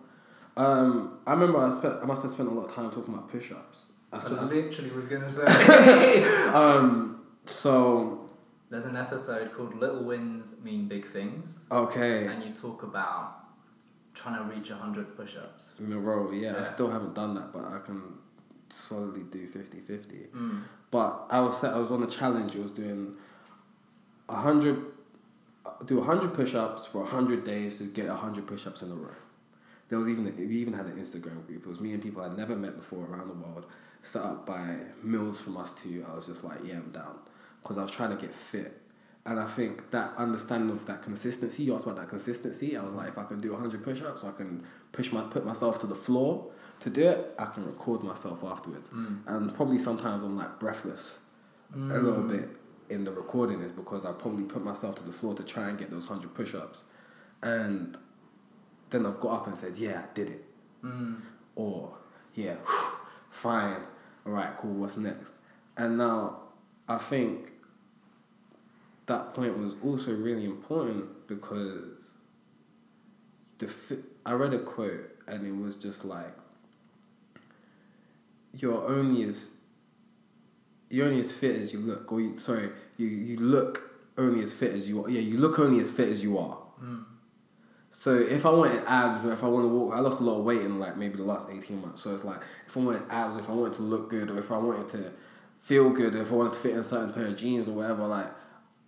[0.57, 3.29] Um, I remember I spent, I must have spent a lot of time talking about
[3.29, 3.87] push-ups.
[4.15, 6.25] I, I spent, literally was gonna say.
[6.53, 8.31] um, so
[8.71, 13.45] There's an episode called "Little Wins Mean Big Things," okay, and you talk about
[14.15, 15.71] trying to reach hundred push-ups.
[15.81, 18.01] in a row, yeah, I still haven't done that, but I can
[18.71, 20.29] solidly do 50-50.
[20.29, 20.63] Mm.
[20.91, 22.55] But I was set, I was on a challenge.
[22.55, 23.15] It was doing
[24.29, 24.85] a hundred,
[25.87, 28.95] do a hundred push-ups for a hundred days to get a hundred push-ups in a
[28.95, 29.15] row.
[29.89, 31.65] There was even we even had an Instagram group.
[31.65, 33.67] It was me and people I'd never met before around the world,
[34.05, 36.05] set up by Mills from us two.
[36.09, 37.19] I was just like, yeah, I'm down,
[37.63, 38.81] because I was trying to get fit.
[39.27, 42.77] And I think that understanding of that consistency, you asked about that consistency.
[42.77, 45.79] I was like, if I can do 100 push-ups, I can push my put myself
[45.81, 47.35] to the floor to do it.
[47.39, 49.21] I can record myself afterwards, Mm.
[49.27, 51.21] and probably sometimes I'm like breathless
[51.75, 52.51] a little bit
[52.91, 55.79] in the recording is because I probably put myself to the floor to try and
[55.79, 56.85] get those 100 push-ups,
[57.43, 57.97] and
[58.91, 60.45] then I've got up and said, yeah, I did it,
[60.85, 61.23] Mm.
[61.57, 61.97] or
[62.35, 62.57] yeah,
[63.31, 63.81] fine,
[64.27, 65.33] all right, cool, what's next?
[65.77, 66.39] And now
[66.89, 67.51] I think
[69.07, 71.99] that point was also really important because
[73.59, 76.35] the fi- I read a quote and it was just like
[78.57, 79.51] you're only as
[80.91, 84.53] you're only as fit as you look or you, sorry you, you look only as
[84.53, 87.05] fit as you are yeah you look only as fit as you are Mm.
[87.97, 90.41] So if I wanted abs or if I want to walk, I lost a lot
[90.41, 92.03] of weight in like maybe the last eighteen months.
[92.03, 94.51] So it's like if I wanted abs, if I wanted to look good, or if
[94.51, 95.13] I wanted to
[95.61, 97.73] feel good, or if I wanted to fit in a certain pair of jeans or
[97.75, 98.33] whatever, like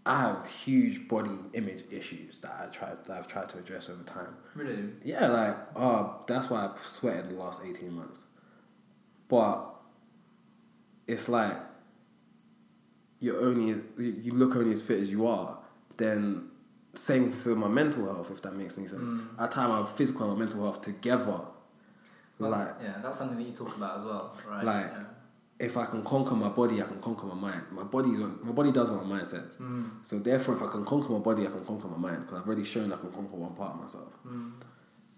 [0.04, 4.02] I have huge body image issues that I tried that I've tried to address over
[4.02, 4.34] time.
[4.56, 4.88] Really?
[5.04, 8.24] Yeah, like oh, that's why I've sweated the last eighteen months.
[9.28, 9.66] But
[11.06, 11.56] it's like
[13.20, 15.58] you're only you look only as fit as you are.
[15.96, 16.48] Then
[16.96, 19.02] same for my mental health, if that makes any sense.
[19.02, 19.28] Mm.
[19.38, 21.40] I tie my physical and my mental health together.
[22.40, 24.64] That's, Like yeah, that's something that you talk about as well, right?
[24.64, 25.04] Like- yeah.
[25.58, 27.62] if I can conquer my body, I can conquer my mind.
[27.70, 29.56] My body's my body does what my mind says.
[29.56, 29.90] Mm.
[30.02, 32.46] So therefore, if I can conquer my body, I can conquer my mind because I've
[32.46, 34.12] already shown I can conquer one part of myself.
[34.26, 34.52] Mm.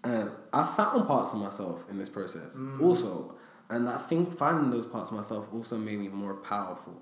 [0.05, 2.81] And I found parts of myself in this process Mm.
[2.81, 3.35] also.
[3.69, 6.97] And I think finding those parts of myself also made me more powerful.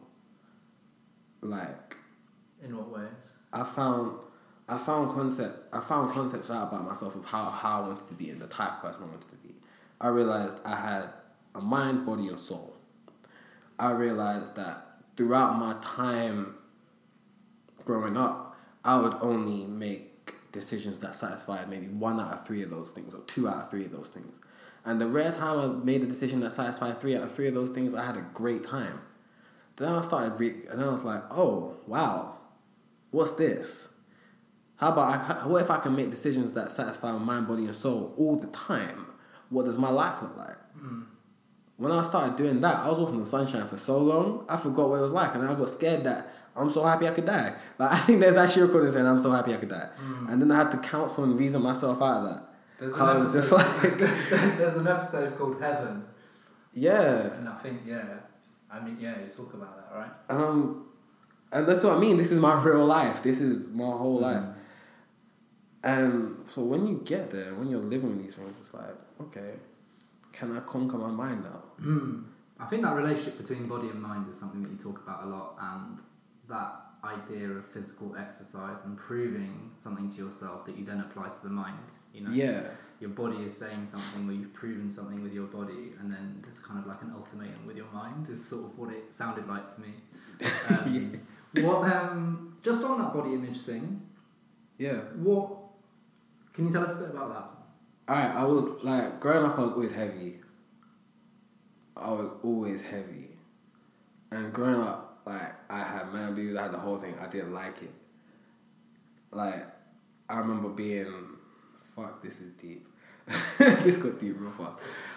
[1.41, 1.95] Like
[2.63, 3.11] In what ways?
[3.53, 4.17] I found
[4.67, 8.13] I found concept I found concepts out about myself of how, how I wanted to
[8.13, 9.55] be and the type of person I wanted to be.
[9.99, 11.09] I realized I had
[11.55, 12.75] a mind, body and soul.
[13.79, 16.55] I realized that throughout my time
[17.85, 22.69] growing up, I would only make decisions that satisfied maybe one out of three of
[22.69, 24.33] those things or two out of three of those things.
[24.85, 27.53] And the rare time I made a decision that satisfied three out of three of
[27.53, 29.01] those things, I had a great time.
[29.75, 32.37] Then I started, re- and then I was like, oh, wow,
[33.11, 33.89] what's this?
[34.77, 37.75] How about, I, what if I can make decisions that satisfy my mind, body, and
[37.75, 39.07] soul all the time?
[39.49, 40.57] What does my life look like?
[40.79, 41.05] Mm.
[41.77, 44.89] When I started doing that, I was walking in sunshine for so long, I forgot
[44.89, 47.53] what it was like, and I got scared that I'm so happy I could die.
[47.77, 50.31] Like I think there's actually a recording saying I'm so happy I could die, Mm.
[50.31, 52.43] and then I had to counsel and reason myself out of that.
[52.79, 56.03] There's I was just like, there's an episode called Heaven,
[56.73, 58.03] yeah, and I think yeah,
[58.71, 60.11] I mean yeah, you talk about that, right?
[60.29, 60.85] um,
[61.51, 62.17] and that's what I mean.
[62.17, 63.21] This is my real life.
[63.23, 64.43] This is my whole life.
[65.87, 69.53] And so when you get there, when you're living with these things, it's like, okay,
[70.33, 71.63] can I conquer my mind now?
[71.81, 72.25] Mm.
[72.59, 75.27] I think that relationship between body and mind is something that you talk about a
[75.27, 75.99] lot, and
[76.49, 76.73] that
[77.03, 81.49] idea of physical exercise and proving something to yourself that you then apply to the
[81.49, 81.77] mind.
[82.13, 82.63] You know, Yeah,
[82.99, 86.59] your body is saying something where you've proven something with your body, and then there's
[86.59, 88.27] kind of like an ultimatum with your mind.
[88.27, 89.89] Is sort of what it sounded like to me.
[90.69, 91.21] Um,
[91.53, 94.01] What um, just on that body image thing,
[94.77, 94.99] yeah.
[95.15, 95.66] what
[96.57, 97.29] can you tell us a bit about
[98.07, 98.13] that?
[98.13, 99.57] Alright, I was like growing up.
[99.59, 100.39] I was always heavy.
[101.95, 103.29] I was always heavy,
[104.31, 106.57] and growing up, like I had man boobs.
[106.57, 107.15] I had the whole thing.
[107.21, 107.91] I didn't like it.
[109.31, 109.65] Like
[110.29, 111.13] I remember being,
[111.95, 112.87] fuck, this is deep.
[113.59, 114.73] this got deep real fast.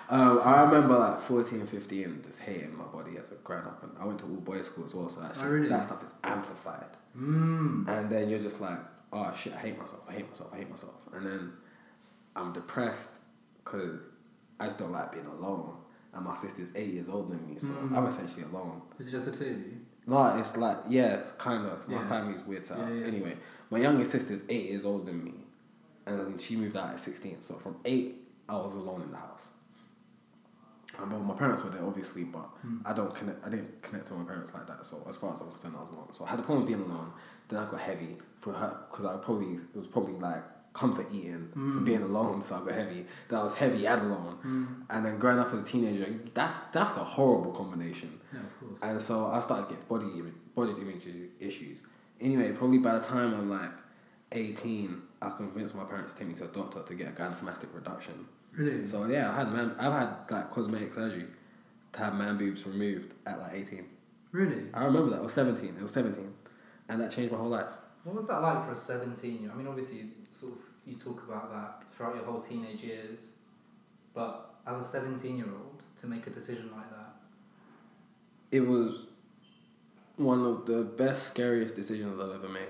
[0.08, 3.82] Um, I remember like 14, 15, just hating my body as a grown up.
[3.84, 5.68] And I went to all boys school as well, so actually Oh, really?
[5.68, 6.96] that stuff is amplified.
[7.16, 7.86] Mm.
[7.86, 8.80] And then you're just like,
[9.12, 10.94] oh shit, I hate myself, I hate myself, I hate myself.
[11.12, 11.52] And then
[12.36, 13.10] I'm depressed
[13.64, 13.98] because
[14.58, 15.76] I just don't like being alone.
[16.12, 17.96] And my sister's eight years older than me, so Mm.
[17.96, 18.82] I'm essentially alone.
[18.98, 19.76] Is it just the two of you?
[20.06, 21.86] No, it's like, yeah, it's kind of.
[21.88, 22.08] My Yeah.
[22.08, 22.88] family's weird setup.
[22.88, 23.06] Yeah, yeah.
[23.06, 23.36] Anyway,
[23.70, 25.34] my youngest sister's eight years older than me.
[26.06, 27.42] And she moved out at 16.
[27.42, 29.46] So from eight, I was alone in the house.
[30.98, 32.82] Um, well, my parents were there, obviously, but Mm.
[32.84, 33.46] I don't connect.
[33.46, 34.84] I didn't connect to my parents like that.
[34.84, 36.08] So as far as I'm concerned, I was alone.
[36.12, 37.12] So I had a problem being alone.
[37.50, 41.48] Then I got heavy for her because I probably it was probably like comfort eating
[41.52, 41.84] for Mm.
[41.84, 42.40] being alone.
[42.42, 43.04] So I got heavy.
[43.28, 44.38] Then I was heavy and alone.
[44.44, 44.94] Mm.
[44.94, 48.20] And then growing up as a teenager, that's that's a horrible combination.
[48.32, 48.78] Yeah, of course.
[48.82, 51.04] And so I started to get body image, body image
[51.40, 51.78] issues.
[52.20, 53.72] Anyway, probably by the time I'm like
[54.32, 57.66] 18, I convinced my parents to take me to a doctor to get a gynecomastia
[57.74, 58.26] reduction.
[58.52, 58.86] Really?
[58.86, 61.26] So yeah, I had man, I've had like cosmetic surgery
[61.92, 63.84] to have man boobs removed at like 18.
[64.32, 64.62] really?
[64.72, 65.16] I remember that.
[65.16, 65.76] It was 17.
[65.78, 66.32] It was 17,
[66.90, 67.66] and that changed my whole life.
[68.04, 69.42] What was that like for a 17 year?
[69.42, 69.50] Old?
[69.52, 73.32] I mean, obviously, sort of, you talk about that throughout your whole teenage years,
[74.12, 77.14] but as a 17 year old, to make a decision like that.
[78.50, 79.06] It was
[80.16, 82.68] one of the best, scariest decisions I've ever made,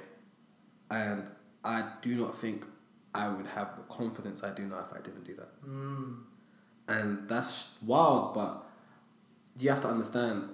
[0.91, 1.25] and
[1.65, 2.67] I do not think
[3.15, 5.69] I would have the confidence I do now if I didn't do that.
[5.69, 6.19] Mm.
[6.89, 8.67] and that's wild but
[9.57, 10.49] you have to understand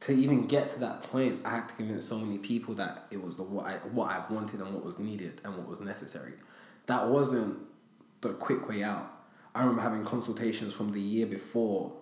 [0.00, 3.22] to even get to that point i had to convince so many people that it
[3.22, 6.34] was the what i what i wanted and what was needed and what was necessary.
[6.86, 7.58] That wasn't
[8.22, 9.12] the quick way out.
[9.54, 11.92] I remember having consultations from the year before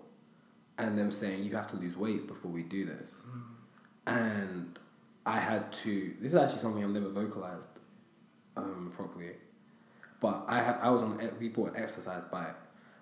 [0.79, 3.15] and them saying you have to lose weight before we do this.
[4.07, 4.79] And
[5.25, 7.69] i had to this is actually something i've never vocalized
[8.57, 9.33] um, properly
[10.21, 12.57] but I ha- I was on we bought an exercise bike,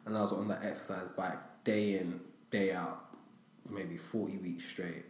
[0.04, 3.04] and I was on that exercise bike day in day out,
[3.68, 5.05] maybe forty weeks straight.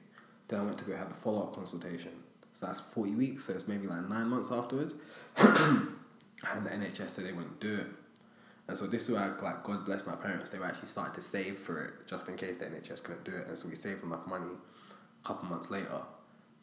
[0.49, 2.12] Then I went to go have the follow up consultation.
[2.55, 3.45] So that's forty weeks.
[3.47, 4.95] So it's maybe like nine months afterwards.
[5.37, 5.97] and
[6.67, 7.87] the NHS said they wouldn't do it.
[8.67, 10.51] And so this is where like God bless my parents.
[10.51, 13.37] They were actually started to save for it just in case the NHS couldn't do
[13.37, 13.47] it.
[13.49, 14.51] And so we saved enough money.
[15.23, 16.03] A couple months later,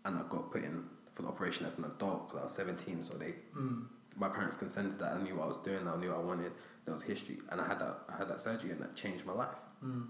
[0.06, 0.84] and I got put in
[1.16, 3.02] for the operation as an adult because I was seventeen.
[3.02, 3.86] So they Mm.
[4.16, 6.52] my parents consented that I knew what I was doing, I knew what I wanted.
[6.86, 9.34] There was history, and I had that I had that surgery, and that changed my
[9.34, 9.58] life.
[9.84, 10.08] Mm.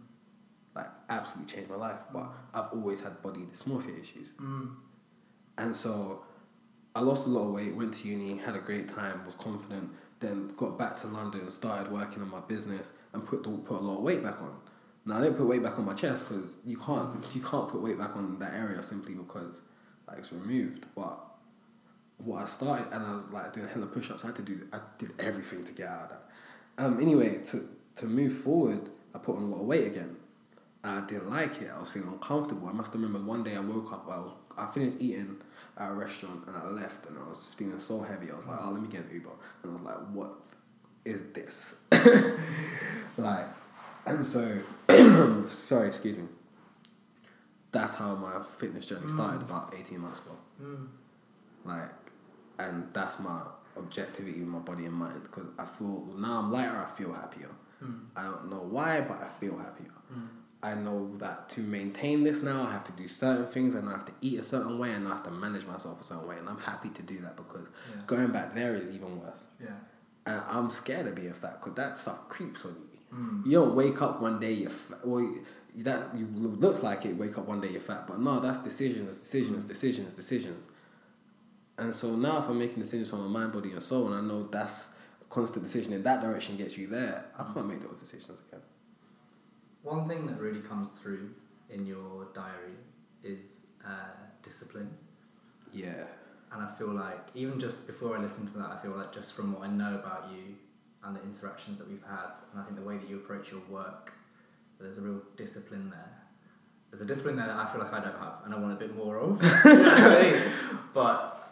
[0.76, 2.00] Like absolutely changed my life.
[2.14, 4.76] But I've always had body dysmorphia issues, Mm.
[5.58, 6.24] and so
[6.96, 7.76] I lost a lot of weight.
[7.76, 9.92] Went to uni, had a great time, was confident.
[10.20, 13.84] Then got back to London, started working on my business, and put the, put a
[13.84, 14.56] lot of weight back on.
[15.06, 17.82] Now I didn't put weight back on my chest because you can't you can't put
[17.82, 19.56] weight back on that area simply because
[20.08, 20.86] like it's removed.
[20.96, 21.20] But
[22.20, 24.24] what I started and I was like doing hella push ups.
[24.24, 26.86] I had to do I did everything to get out of that.
[26.86, 30.18] Um anyway, to to move forward, I put on a lot of weight again.
[30.84, 31.70] I didn't like it.
[31.76, 32.68] I was feeling uncomfortable.
[32.68, 35.38] I must remember one day I woke up, I was I finished eating
[35.78, 38.32] at a restaurant and I left and I was feeling so heavy.
[38.32, 39.30] I was like, oh let me get an Uber.
[39.64, 40.32] And I was like, what
[41.06, 41.76] is this?
[43.18, 43.46] like
[44.06, 44.58] and so
[45.50, 46.26] sorry, excuse me.
[47.72, 50.88] That's how my fitness journey started about eighteen months ago Mm.
[51.66, 51.90] like
[52.60, 53.42] and that's my
[53.78, 57.50] objectivity in my body and mind because i feel now i'm lighter i feel happier
[57.84, 58.02] Mm.
[58.16, 60.28] i don't know why but i feel happier Mm.
[60.64, 63.92] I know that to maintain this now i have to do certain things and i
[63.92, 66.38] have to eat a certain way and i have to manage myself a certain way
[66.38, 68.02] and i'm happy to do that because Yeah.
[68.08, 69.68] going back there is even worse Yeah.
[70.26, 73.46] and i'm scared of being fat because that stuff creeps on you Mm.
[73.46, 75.06] you don't wake up one day you're fat.
[75.06, 75.44] Well, you-
[75.80, 77.18] that you looks like it.
[77.18, 80.66] Wake up one day you're fat, but no, that's decisions, decisions, decisions, decisions.
[81.78, 84.22] And so now, if I'm making decisions on my mind, body, and soul, and I
[84.22, 84.90] know that's
[85.30, 88.62] constant decision in that direction gets you there, I can't make those decisions again.
[89.84, 91.32] One thing that really comes through
[91.70, 92.78] in your diary
[93.24, 94.14] is uh,
[94.44, 94.90] discipline.
[95.74, 96.04] Yeah.
[96.52, 99.34] And I feel like, even just before I listen to that, I feel like just
[99.34, 100.56] from what I know about you
[101.04, 103.62] and the interactions that we've had, and I think the way that you approach your
[103.70, 104.14] work,
[104.80, 106.18] there's a real discipline there.
[106.90, 108.76] There's a discipline there that I feel like I don't have, and I want a
[108.76, 109.42] bit more of.
[109.66, 110.42] you know what I mean?
[110.94, 111.51] But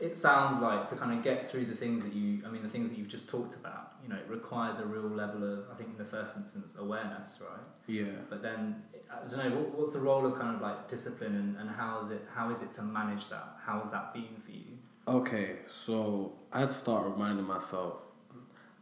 [0.00, 2.68] it, sounds like to kind of get through the things that you, I mean, the
[2.68, 5.74] things that you've just talked about, you know, it requires a real level of, I
[5.74, 7.60] think in the first instance, awareness, right?
[7.86, 8.12] Yeah.
[8.28, 11.56] But then I don't know what, what's the role of kind of like discipline and,
[11.56, 13.56] and how is it how is it to manage that?
[13.64, 14.78] How has that been for you?
[15.06, 17.94] Okay, so I had to start reminding myself,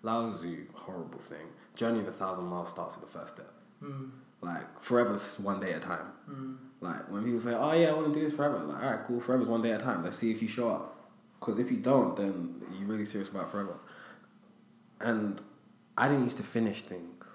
[0.05, 1.47] Tzu, horrible thing.
[1.75, 3.53] Journey of a thousand miles starts with the first step.
[3.83, 4.11] Mm.
[4.41, 6.07] Like forever's one day at a time.
[6.29, 6.57] Mm.
[6.81, 9.05] Like when people say, "Oh yeah, I want to do this forever," like, all right,
[9.07, 10.03] cool, forever's one day at a time.
[10.05, 11.02] Let's see if you show up.
[11.43, 13.75] Because if you don't, then you're really serious about forever.
[15.01, 15.41] And
[15.99, 17.27] I didn't used to finish things.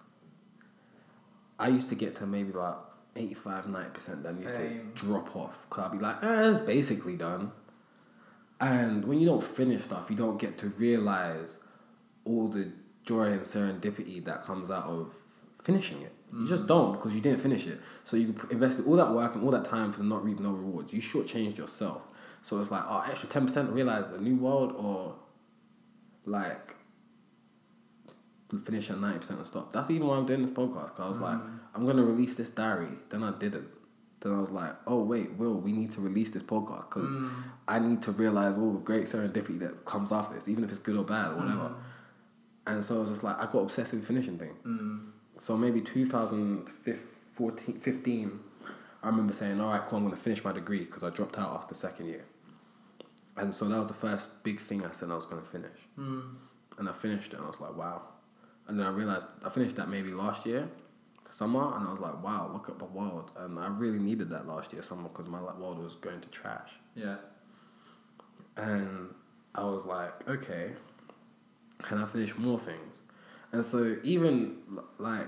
[1.59, 5.67] I used to get to maybe about 85, 90%, then used to drop off.
[5.69, 7.51] Because I'd be like, eh, it's basically done.
[8.61, 11.59] And when you don't finish stuff, you don't get to realize
[12.23, 12.71] all the
[13.03, 15.13] joy and serendipity that comes out of
[15.61, 16.13] finishing it.
[16.31, 17.81] You just don't because you didn't finish it.
[18.05, 20.93] So you invested all that work and all that time for not reap no rewards.
[20.93, 22.07] You shortchanged yourself.
[22.47, 25.15] So it's like, oh, extra ten percent realize a new world or
[26.25, 26.77] like
[28.63, 29.73] finish at ninety percent and stop.
[29.73, 30.95] That's even why I'm doing this podcast.
[30.95, 31.59] Cause I was like, mm.
[31.75, 32.87] I'm gonna release this diary.
[33.09, 33.67] Then I didn't.
[34.21, 37.29] Then I was like, oh wait, Will, we need to release this podcast because mm.
[37.67, 40.79] I need to realize all the great serendipity that comes after this, even if it's
[40.79, 41.67] good or bad or whatever.
[41.67, 41.75] Mm.
[42.67, 44.55] And so I was just like, I got obsessed with finishing things.
[44.65, 45.09] Mm.
[45.41, 48.39] So maybe 2014, 15,
[49.03, 51.37] I remember saying, all right, cool, I'm going to finish my degree because I dropped
[51.37, 52.23] out after second year.
[53.37, 55.77] And so that was the first big thing I said I was going to finish.
[55.97, 56.35] Mm.
[56.77, 58.01] And I finished it and I was like, wow.
[58.67, 60.67] And then I realized I finished that maybe last year,
[61.29, 63.31] summer, and I was like, wow, look at the world.
[63.37, 66.71] And I really needed that last year, summer, because my world was going to trash.
[66.95, 67.17] Yeah.
[68.55, 69.13] And
[69.55, 70.73] I was like, okay,
[71.83, 73.01] can I finish more things?
[73.51, 74.57] And so even
[74.97, 75.27] like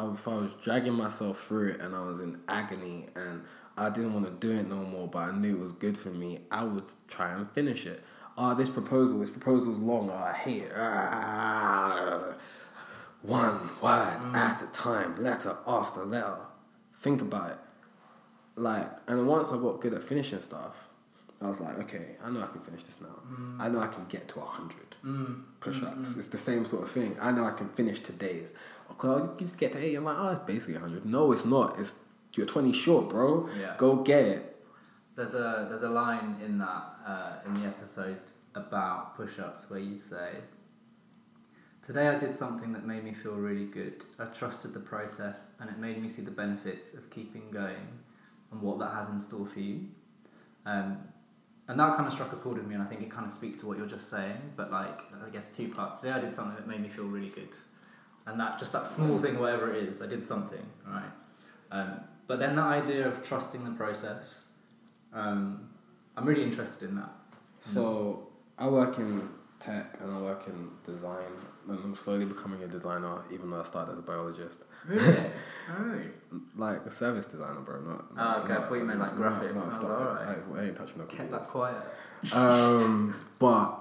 [0.00, 3.42] if I was dragging myself through it and I was in agony and
[3.78, 6.08] I didn't want to do it no more, but I knew it was good for
[6.10, 8.02] me, I would try and finish it.
[8.36, 10.10] Oh, this proposal, this proposal's long.
[10.10, 10.72] Oh, I hate it.
[10.76, 12.34] Ah.
[13.22, 16.36] One word at a time, letter after letter.
[17.00, 17.58] Think about it.
[18.56, 20.74] Like, and once I got good at finishing stuff,
[21.40, 23.14] I was like, okay, I know I can finish this now.
[23.60, 25.42] I know I can get to 100 Mm.
[25.60, 26.16] push ups.
[26.16, 27.16] It's the same sort of thing.
[27.20, 28.52] I know I can finish today's.
[28.88, 31.06] Because you just get to 80, I'm like, oh, it's basically 100.
[31.06, 31.78] No, it's not.
[31.78, 31.98] It's
[32.38, 33.48] You're 20 short, bro.
[33.58, 33.74] Yeah.
[33.76, 34.64] Go get it.
[35.16, 38.20] There's a there's a line in that uh, in the episode
[38.54, 40.34] about push-ups where you say,
[41.84, 44.04] "Today I did something that made me feel really good.
[44.20, 47.88] I trusted the process, and it made me see the benefits of keeping going
[48.52, 49.88] and what that has in store for you."
[50.64, 50.98] Um,
[51.66, 53.32] and that kind of struck a chord with me, and I think it kind of
[53.32, 54.52] speaks to what you're just saying.
[54.54, 56.00] But like, I guess two parts.
[56.00, 57.56] Today I did something that made me feel really good,
[58.26, 61.10] and that just that small thing, whatever it is, I did something, right?
[61.72, 64.34] Um, but then that idea of trusting the process,
[65.14, 65.70] um,
[66.16, 67.10] I'm really interested in that.
[67.60, 71.24] So I work in tech and I work in design,
[71.68, 74.60] and I'm slowly becoming a designer, even though I started as a biologist.
[74.86, 75.16] Really?
[75.70, 76.00] oh.
[76.54, 77.80] Like a service designer, bro.
[77.80, 78.04] Not.
[78.16, 79.60] Oh, okay, I thought you meant, like, graphics.
[79.60, 79.90] I was stop it.
[79.90, 80.38] alright.
[80.54, 81.82] I, I ain't touching no Kept that quiet.
[82.34, 83.80] um, but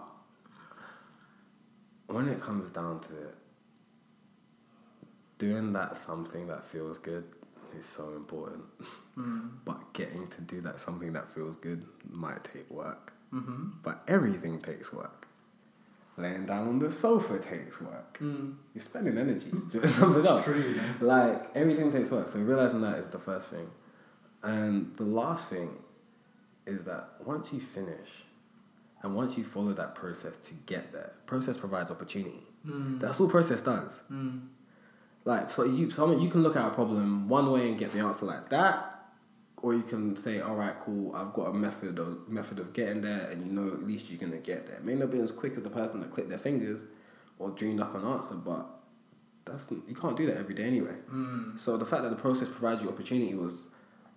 [2.08, 3.36] when it comes down to it,
[5.38, 7.26] doing that something that feels good
[7.78, 8.64] is so important.
[9.18, 9.50] Mm.
[9.66, 13.14] But getting to do that something that feels good might take work.
[13.34, 13.80] Mm-hmm.
[13.84, 15.28] But everything takes work.
[16.18, 18.18] Laying down on the sofa takes work.
[18.20, 18.56] Mm.
[18.74, 20.44] You're spending energy just doing something else.
[20.44, 20.80] True.
[21.00, 22.30] Like everything takes work.
[22.30, 23.70] So realizing that is the first thing.
[24.44, 25.70] And the last thing
[26.66, 28.10] is that once you finish
[29.04, 32.44] and once you follow that process to get there, process provides opportunity.
[32.66, 33.00] Mm.
[33.00, 34.02] That's all process does.
[34.12, 34.48] Mm.
[35.28, 37.78] Like so you so I mean, you can look at a problem one way and
[37.78, 38.94] get the answer like that.
[39.62, 41.14] Or you can say, all right, cool.
[41.14, 44.20] I've got a method of method of getting there, and you know at least you're
[44.20, 44.78] gonna get there.
[44.78, 46.86] It may not be as quick as the person that clicked their fingers
[47.40, 48.68] or dreamed up an answer, but
[49.44, 50.96] that's you can't do that every day anyway.
[51.12, 51.60] Mm.
[51.60, 53.66] So the fact that the process provides you opportunity was,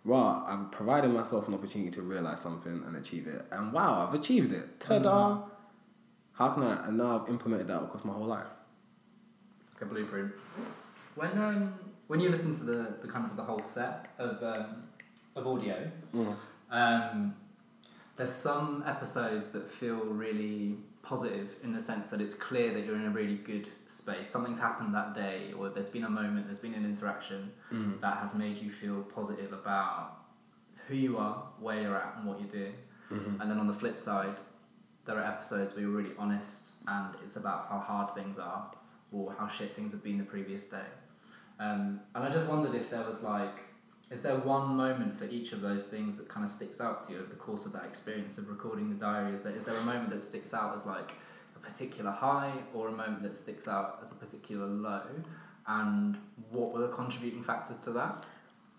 [0.05, 4.15] wow, I've provided myself an opportunity to realize something and achieve it, and wow, I've
[4.15, 4.79] achieved it.
[4.79, 5.43] Ta-da!
[6.35, 6.87] How can I?
[6.87, 8.47] And now I've implemented that across my whole life.
[9.75, 10.31] Like a blueprint.
[11.21, 11.75] When um
[12.07, 14.85] when you listen to the, the kind of the whole set of um,
[15.37, 15.77] of audio,
[16.71, 17.35] um,
[18.17, 22.97] there's some episodes that feel really positive in the sense that it's clear that you're
[22.97, 24.29] in a really good space.
[24.31, 28.01] Something's happened that day, or there's been a moment, there's been an interaction Mm.
[28.01, 30.23] that has made you feel positive about
[30.89, 32.75] who you are, where you're at, and what you're doing.
[33.11, 33.41] Mhm.
[33.41, 34.39] And then on the flip side,
[35.05, 38.71] there are episodes where you're really honest and it's about how hard things are
[39.13, 40.89] or how shit things have been the previous day.
[41.61, 43.61] Um, and I just wondered if there was like,
[44.11, 47.13] is there one moment for each of those things that kind of sticks out to
[47.13, 49.35] you over the course of that experience of recording the diary?
[49.35, 51.13] Is there, is there a moment that sticks out as like
[51.55, 55.03] a particular high or a moment that sticks out as a particular low?
[55.69, 56.17] And
[56.51, 58.25] what were the contributing factors to that?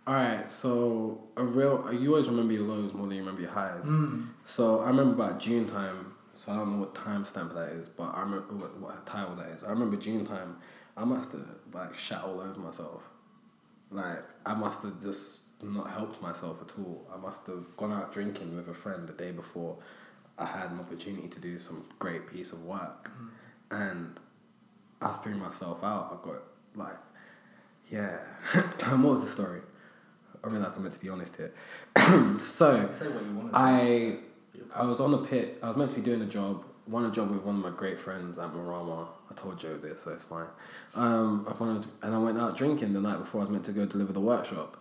[0.08, 3.52] All right, so a real you always remember your lows more than you remember your
[3.52, 3.86] highs.
[3.86, 4.30] Mm.
[4.46, 6.16] So I remember about June time.
[6.34, 9.36] So I don't know what time stamp that is, but I remember what, what title
[9.36, 9.64] that is.
[9.64, 10.58] I remember June time.
[10.98, 13.04] I must have like shat all over myself.
[13.90, 17.08] Like I must have just not helped myself at all.
[17.14, 19.78] I must have gone out drinking with a friend the day before.
[20.38, 23.30] I had an opportunity to do some great piece of work, mm.
[23.70, 24.20] and
[25.02, 26.20] I threw myself out.
[26.20, 26.42] I got
[26.76, 26.98] like,
[27.92, 28.18] yeah.
[28.90, 29.62] what was the story?
[30.44, 31.54] I realized I'm meant to be honest here.
[32.40, 33.52] so Say what you want.
[33.54, 34.18] I
[34.74, 35.60] I was on the pit.
[35.62, 36.66] I was meant to be doing a job.
[36.88, 39.10] Won a job with one of my great friends at Marama.
[39.32, 40.48] I told Joe this, so it's fine.
[40.96, 43.72] Um, I wanted, and I went out drinking the night before I was meant to
[43.72, 44.78] go deliver the workshop.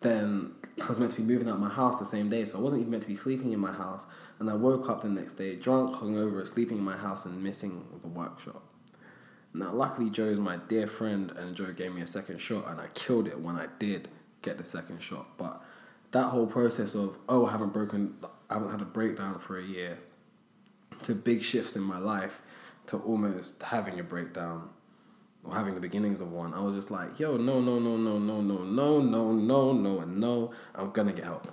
[0.00, 0.52] Then
[0.82, 2.82] I was meant to be moving out my house the same day, so I wasn't
[2.82, 4.04] even meant to be sleeping in my house.
[4.38, 7.84] And I woke up the next day drunk, hungover, sleeping in my house, and missing
[8.02, 8.62] the workshop.
[9.54, 12.80] Now, luckily, Joe is my dear friend, and Joe gave me a second shot, and
[12.80, 14.08] I killed it when I did
[14.42, 15.38] get the second shot.
[15.38, 15.62] But
[16.10, 18.16] that whole process of oh, I haven't broken,
[18.50, 19.98] I haven't had a breakdown for a year,
[21.04, 22.42] to big shifts in my life,
[22.86, 24.70] to almost having a breakdown,
[25.44, 28.18] or having the beginnings of one, I was just like, yo, no, no, no, no,
[28.18, 31.44] no, no, no, no, no, no, and no, I'm gonna get help.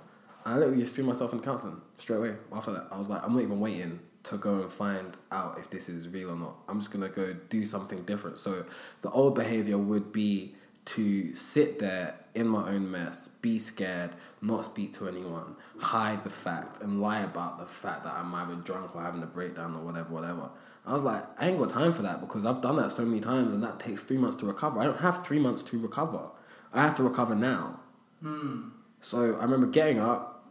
[0.44, 2.34] And I literally just threw myself in counseling straight away.
[2.52, 5.68] After that, I was like, I'm not even waiting to go and find out if
[5.70, 6.56] this is real or not.
[6.68, 8.38] I'm just gonna go do something different.
[8.38, 8.64] So
[9.02, 10.54] the old behavior would be
[10.84, 14.10] to sit there in my own mess, be scared,
[14.40, 18.54] not speak to anyone, hide the fact, and lie about the fact that I'm either
[18.56, 20.50] drunk or having a breakdown or whatever, whatever.
[20.84, 23.20] I was like, I ain't got time for that because I've done that so many
[23.20, 24.80] times and that takes three months to recover.
[24.80, 26.30] I don't have three months to recover.
[26.72, 27.80] I have to recover now.
[28.20, 28.70] Hmm.
[29.00, 30.44] So I remember getting up,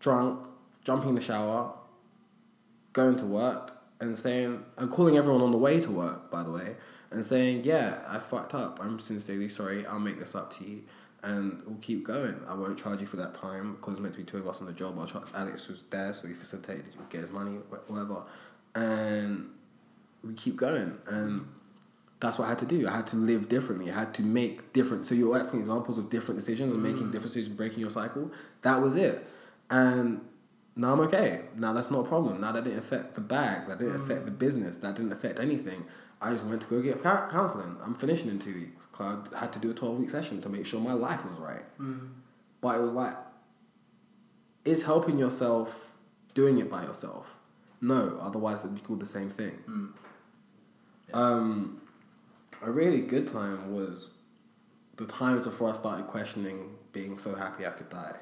[0.00, 0.46] drunk,
[0.84, 1.72] jumping in the shower,
[2.92, 6.50] going to work, and saying, and calling everyone on the way to work, by the
[6.50, 6.76] way,
[7.10, 8.78] and saying, yeah, I fucked up.
[8.82, 9.86] I'm sincerely sorry.
[9.86, 10.82] I'll make this up to you.
[11.22, 12.40] And we'll keep going.
[12.46, 14.60] I won't charge you for that time because it's meant to be two of us
[14.60, 14.98] on the job.
[14.98, 17.52] I'll charge, Alex was there, so he facilitated, he get his money,
[17.88, 18.22] whatever.
[18.76, 19.50] And
[20.22, 20.98] we keep going.
[21.08, 21.46] And mm.
[22.20, 22.86] that's what I had to do.
[22.86, 23.90] I had to live differently.
[23.90, 25.06] I had to make different.
[25.06, 27.12] So you're asking examples of different decisions and making mm.
[27.12, 28.30] different decisions, breaking your cycle.
[28.62, 29.26] That was it.
[29.70, 30.20] And
[30.76, 31.42] now I'm okay.
[31.56, 32.40] Now that's not a problem.
[32.40, 33.66] Now that didn't affect the bag.
[33.66, 34.38] That didn't affect the mm.
[34.38, 34.76] business.
[34.76, 35.86] That didn't affect anything.
[36.20, 37.76] I just went to go get counseling.
[37.82, 38.86] I'm finishing in two weeks.
[38.98, 41.64] I had to do a 12 week session to make sure my life was right.
[42.62, 43.16] But it was like,
[44.64, 45.94] is helping yourself
[46.34, 47.35] doing it by yourself?
[47.80, 49.92] No, otherwise they'd be called the same thing.
[51.12, 51.80] Um,
[52.62, 54.10] a really good time was
[54.96, 58.16] the times before I started questioning being so happy I could die.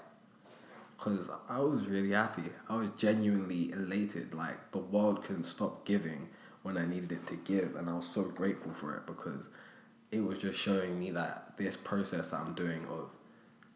[0.97, 2.45] Because I was really happy.
[2.69, 4.35] I was genuinely elated.
[4.35, 6.29] Like the world couldn't stop giving
[6.63, 7.77] when I needed it to give.
[7.77, 9.49] And I was so grateful for it because
[10.11, 13.11] it was just showing me that this process that I'm doing of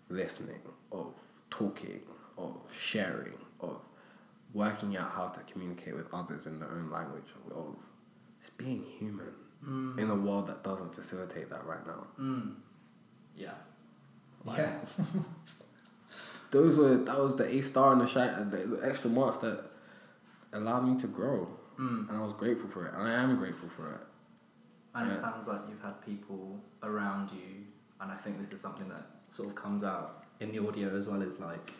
[0.08, 1.14] listening, of
[1.50, 2.00] talking,
[2.36, 3.80] of sharing, of
[4.62, 7.76] working out how to communicate with others in their own language, of
[8.40, 9.32] just being human
[9.98, 12.06] in a world that doesn't facilitate that right now.
[12.18, 12.54] Mm.
[13.36, 13.56] Yeah.
[14.44, 14.78] Like- yeah.
[16.50, 19.64] Those were that was the A star and the shine, the, the extra marks that
[20.52, 21.48] allowed me to grow,
[21.78, 22.08] Mm.
[22.08, 22.94] and I was grateful for it.
[22.94, 24.00] And I am grateful for it.
[24.96, 27.50] And it sounds like you've had people around you,
[28.00, 31.06] and I think this is something that sort of comes out in the audio as
[31.06, 31.70] well as like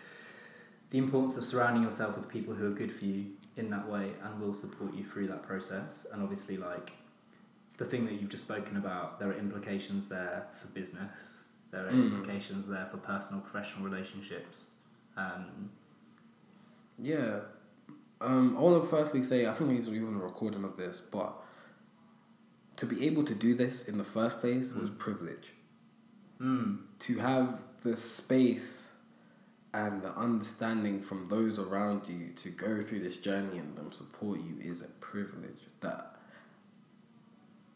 [0.91, 3.26] the importance of surrounding yourself with people who are good for you
[3.57, 6.07] in that way and will support you through that process.
[6.12, 6.93] And obviously, like
[7.76, 11.91] the thing that you've just spoken about, there are implications there for business, there are
[11.93, 12.12] Mhm.
[12.12, 14.66] implications there for personal, professional relationships.
[15.16, 15.70] Um,
[17.01, 17.41] Yeah.
[18.20, 21.32] Um, I want to firstly say I think there's even a recording of this, but
[22.76, 25.53] to be able to do this in the first place was privilege.
[26.41, 28.88] mm, To have the space
[29.74, 34.40] and the understanding from those around you to go through this journey and them support
[34.40, 36.16] you is a privilege that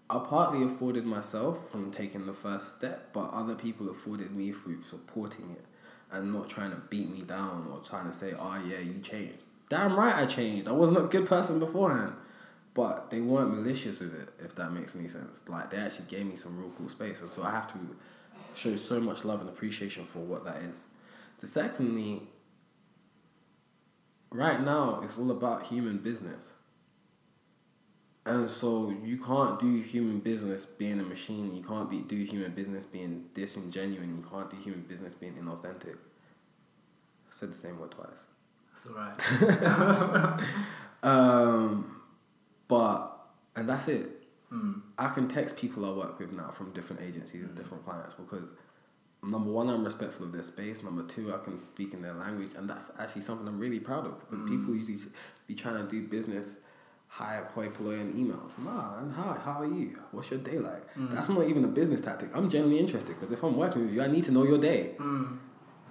[0.08, 4.82] I partly afforded myself from taking the first step, but other people afforded me through
[4.82, 5.64] supporting it
[6.10, 9.38] and not trying to beat me down or trying to say, oh yeah, you changed.
[9.70, 10.68] Damn right I changed.
[10.68, 12.12] I wasn't a good person beforehand.
[12.74, 15.42] But they weren't malicious with it, if that makes any sense.
[15.46, 17.20] Like they actually gave me some real cool space.
[17.20, 17.78] And so I have to
[18.54, 20.84] show so much love and appreciation for what that is.
[21.42, 22.22] The secondly,
[24.30, 26.52] right now it's all about human business.
[28.24, 31.54] And so you can't do human business being a machine.
[31.56, 34.06] You can't be do human business being disingenuous.
[34.06, 35.96] You can't do human business being inauthentic.
[35.96, 38.26] I said the same word twice.
[38.70, 40.40] that's all right.
[41.02, 42.00] Um,
[42.68, 43.26] but
[43.56, 44.22] and that's it.
[44.52, 48.14] mm, I can text people I work with now from different agencies and different clients
[48.14, 48.50] because
[49.22, 50.82] number one, I'm respectful of their space.
[50.82, 54.06] Number two, I can speak in their language, and that's actually something I'm really proud
[54.06, 54.98] of because people usually
[55.46, 56.58] be trying to do business.
[57.08, 58.58] Hi, hoi polloi, and emails.
[58.58, 59.98] Nah, and hi, how are you?
[60.12, 60.82] What's your day like?
[60.96, 62.30] That's not even a business tactic.
[62.34, 64.94] I'm genuinely interested because if I'm working with you, I need to know your day.
[64.98, 65.38] mm,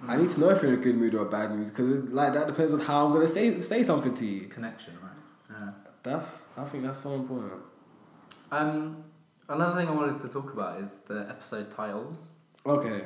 [0.08, 2.10] I need to know if you're in a good mood or a bad mood because
[2.10, 4.48] like that depends on how I'm gonna say say something to you.
[4.48, 5.12] Connection, right?
[5.60, 5.70] Yeah.
[6.02, 7.62] That's I think that's so important.
[8.50, 9.04] Um,
[9.48, 12.26] another thing I wanted to talk about is the episode titles.
[12.66, 13.02] Okay.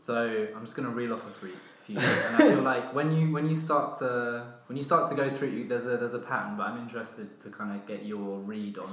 [0.00, 1.52] So I'm just gonna reel off a few,
[1.84, 5.14] few and I feel like when you when you start to when you start to
[5.14, 8.38] go through, there's a there's a pattern, but I'm interested to kind of get your
[8.38, 8.90] read on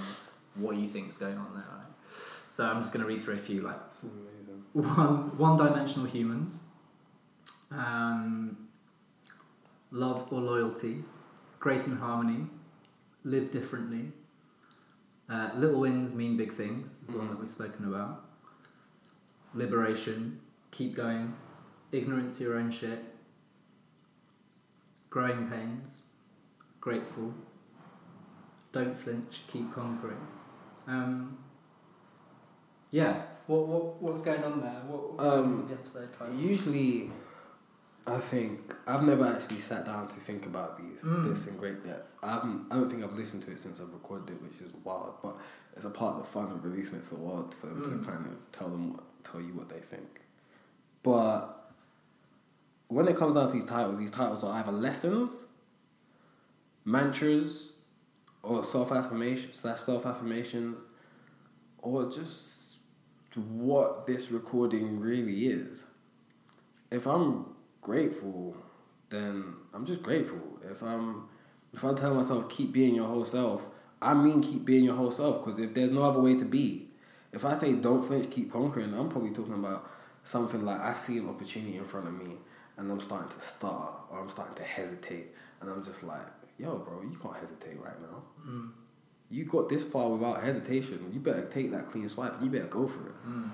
[0.55, 1.63] what you think is going on there.
[1.63, 1.87] Right?
[2.47, 3.79] So I'm just gonna read through a few like
[4.73, 6.59] one one dimensional humans,
[7.71, 8.67] um,
[9.91, 11.05] love or loyalty,
[11.57, 12.47] grace and harmony,
[13.23, 14.11] live differently.
[15.29, 16.99] Uh, little wins mean big things.
[17.01, 18.25] Is the one that we've spoken about.
[19.53, 20.41] Liberation,
[20.77, 21.33] keep going,
[21.91, 23.03] ignorance to your own shit.
[25.09, 25.95] Growing pains,
[26.81, 27.33] grateful.
[28.73, 30.19] Don't flinch, keep conquering.
[30.85, 31.37] Um,
[32.91, 33.21] yeah.
[33.47, 34.81] What, what what's going on there?
[34.87, 36.35] What, what's Um, going on with the episode title?
[36.35, 37.09] Usually,
[38.05, 41.23] I think I've never actually sat down to think about these Mm.
[41.29, 42.13] this in great depth.
[42.21, 42.65] I haven't.
[42.69, 45.15] I don't think I've listened to it since I've recorded it, which is wild.
[45.23, 45.37] But
[45.77, 47.99] it's a part of the fun of releasing it to the world for them Mm.
[48.05, 50.21] to kind of tell them what, tell you what they think.
[51.07, 51.71] But
[52.89, 55.45] when it comes down to these titles, these titles are either lessons,
[56.83, 57.71] mantras,
[58.43, 60.75] or self affirmation slash self affirmation,
[61.77, 62.79] or just
[63.35, 65.85] what this recording really is.
[66.91, 68.57] If I'm grateful,
[69.09, 70.59] then I'm just grateful.
[70.69, 71.29] If I'm
[71.73, 73.65] if I tell myself keep being your whole self,
[74.01, 76.89] I mean keep being your whole self because if there's no other way to be,
[77.31, 79.89] if I say don't flinch, keep conquering, I'm probably talking about
[80.27, 82.33] something like I see an opportunity in front of me
[82.75, 85.27] and I'm starting to stutter or I'm starting to hesitate
[85.61, 86.27] and I'm just like,
[86.59, 88.23] yo, bro, you can't hesitate right now.
[88.45, 88.71] Mm.
[89.29, 91.11] You got this far without hesitation.
[91.13, 92.41] You better take that clean swipe.
[92.41, 93.27] You better go for it.
[93.27, 93.51] Mm.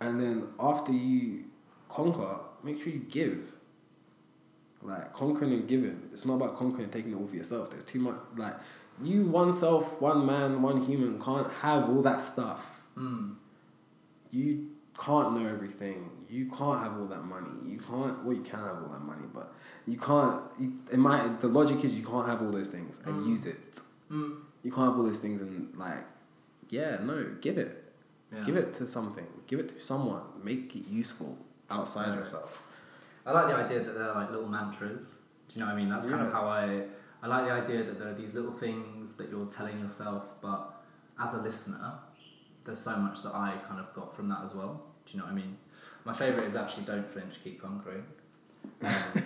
[0.00, 1.44] And then after you
[1.90, 3.52] conquer, make sure you give.
[4.80, 6.08] Like conquering and giving.
[6.14, 7.70] It's not about conquering and taking it all for yourself.
[7.70, 8.54] There's too much like
[9.02, 12.84] you one self, one man, one human can't have all that stuff.
[12.96, 13.34] Mm.
[14.30, 16.10] You can't know everything.
[16.28, 17.50] You can't have all that money.
[17.66, 19.52] You can't well you can have all that money, but
[19.86, 23.14] you can't you, it might the logic is you can't have all those things and
[23.24, 23.28] Mm.
[23.28, 23.80] use it.
[24.10, 24.36] Mm.
[24.62, 26.04] You can't have all those things and like
[26.68, 27.84] yeah, no, give it.
[28.32, 28.42] Yeah.
[28.44, 29.26] Give it to something.
[29.46, 30.22] Give it to someone.
[30.42, 31.38] Make it useful
[31.70, 32.18] outside Right.
[32.18, 32.62] yourself.
[33.24, 35.14] I like the idea that they're like little mantras.
[35.48, 35.88] Do you know what I mean?
[35.88, 36.84] That's kind of how I.
[37.22, 40.82] I like the idea that there are these little things that you're telling yourself, but
[41.18, 41.92] as a listener,
[42.66, 44.82] there's so much that I kind of got from that as well.
[45.06, 45.56] Do you know what I mean?
[46.04, 48.04] My favourite is actually "Don't flinch, keep conquering."
[48.84, 49.22] Um,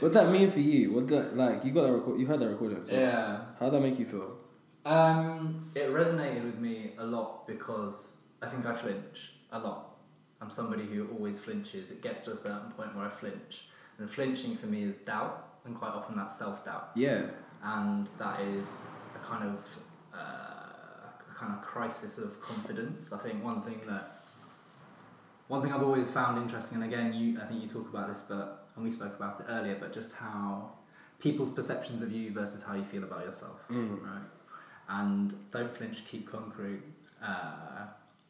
[0.00, 0.92] What's that mean for you?
[0.92, 1.64] What that like?
[1.64, 2.18] You got that record?
[2.18, 2.84] You heard that recording?
[2.84, 3.42] So yeah.
[3.60, 4.36] How would that make you feel?
[4.84, 9.90] Um, it resonated with me a lot because I think I flinch a lot.
[10.40, 11.92] I'm somebody who always flinches.
[11.92, 13.68] It gets to a certain point where I flinch,
[13.98, 17.26] and flinching for me is doubt, and quite often that's self doubt, Yeah.
[17.62, 18.82] and that is
[19.14, 19.58] a kind of
[20.12, 20.41] uh,
[21.42, 23.12] kind of crisis of confidence.
[23.12, 24.22] I think one thing that
[25.48, 28.22] one thing I've always found interesting, and again, you I think you talk about this,
[28.28, 30.72] but and we spoke about it earlier, but just how
[31.18, 34.02] people's perceptions of you versus how you feel about yourself Mm.
[34.02, 34.28] right?
[34.88, 36.82] And don't flinch, keep conquering.
[37.22, 37.84] Uh,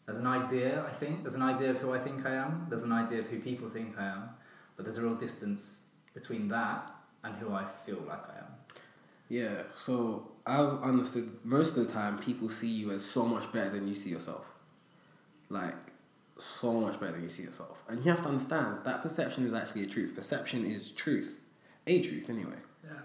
[0.05, 1.23] there's an idea, I think.
[1.23, 2.67] There's an idea of who I think I am.
[2.69, 4.23] There's an idea of who people think I am.
[4.77, 5.63] But there's a real distance
[6.13, 6.91] between that
[7.25, 8.51] and who I feel like I am.
[9.29, 9.63] Yeah.
[9.75, 13.89] So I've understood most of the time people see you as so much better than
[13.89, 14.47] you see yourself.
[15.49, 15.77] Like
[16.39, 19.53] so much better than you see yourself, and you have to understand that perception is
[19.53, 20.15] actually a truth.
[20.17, 21.39] Perception is truth,
[21.87, 22.57] a truth anyway.
[22.85, 22.99] Yeah.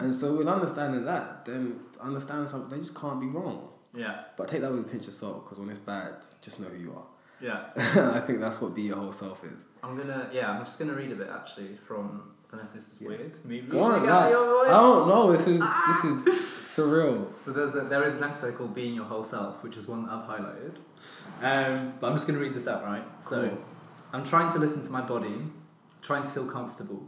[0.00, 3.68] And so with understanding that, then understand something they just can't be wrong.
[3.94, 4.22] Yeah.
[4.36, 6.78] But take that with a pinch of salt, because when it's bad, just know who
[6.78, 7.04] you are.
[7.40, 7.66] Yeah.
[8.14, 9.64] I think that's what be your whole self is.
[9.82, 12.88] I'm gonna, yeah, I'm just gonna read a bit actually from, don't know if this
[12.88, 13.08] is Yeah.
[13.08, 13.44] weird.
[13.44, 14.68] Me Go on, reading out like, your voice.
[14.68, 15.32] I don't know.
[15.32, 16.26] This is this is
[16.62, 17.34] surreal.
[17.34, 20.04] So there's a, there is an episode called Being Your Whole Self, which is one
[20.06, 20.76] that I've highlighted.
[21.42, 23.04] Um, but I'm just going to read this out, right?
[23.20, 23.56] So
[24.12, 25.36] I'm trying to listen to my body,
[26.02, 27.02] trying to feel comfortable.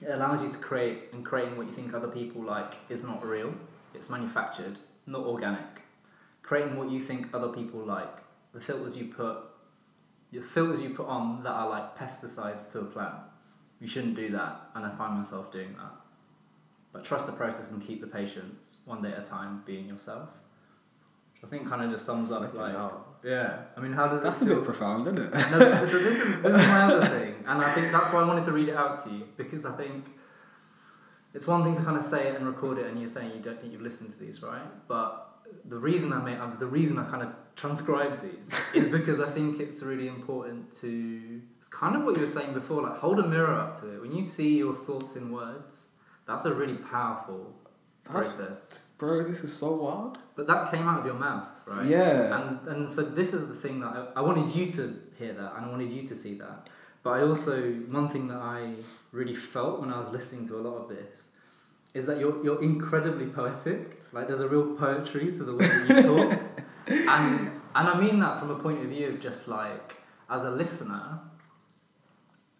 [0.00, 3.24] It allows you to create, and creating what you think other people like is not
[3.26, 3.52] real.
[3.94, 5.82] It's manufactured, not organic.
[6.42, 8.16] Creating what you think other people like,
[8.54, 9.38] the filters you put,
[10.32, 13.14] the filters you put on that are like pesticides to a plant.
[13.80, 15.92] You shouldn't do that, and I find myself doing that.
[16.92, 20.30] But trust the process and keep the patience, one day at a time, being yourself.
[21.34, 23.18] Which I think kind of just sums up like, out.
[23.24, 23.60] yeah.
[23.76, 24.56] I mean, how does That's a feel?
[24.56, 25.30] bit profound, isn't it?
[25.32, 28.20] no, but- so this is, this is my other thing, and I think that's why
[28.22, 30.06] I wanted to read it out to you because I think
[31.34, 33.40] it's one thing to kind of say it and record it, and you're saying you
[33.42, 34.62] don't think you've listened to these, right?
[34.88, 35.26] But
[35.66, 39.30] the reason I made, um, the reason I kind of transcribe these is because I
[39.30, 41.40] think it's really important to.
[41.68, 42.82] It's kind of what you were saying before.
[42.82, 44.00] Like hold a mirror up to it.
[44.00, 45.88] When you see your thoughts in words,
[46.26, 47.54] that's a really powerful
[48.04, 48.84] That's- process.
[48.98, 50.18] Bro, this is so wild.
[50.34, 51.86] But that came out of your mouth, right?
[51.86, 52.36] Yeah.
[52.40, 55.54] And and so this is the thing that I, I wanted you to hear that,
[55.56, 56.68] and I wanted you to see that.
[57.02, 57.62] But I also
[57.98, 58.74] one thing that I
[59.12, 61.28] really felt when I was listening to a lot of this
[61.94, 64.02] is that you're you're incredibly poetic.
[64.12, 66.40] Like there's a real poetry to the way that you talk,
[66.86, 69.96] and and I mean that from a point of view of just like
[70.28, 71.20] as a listener.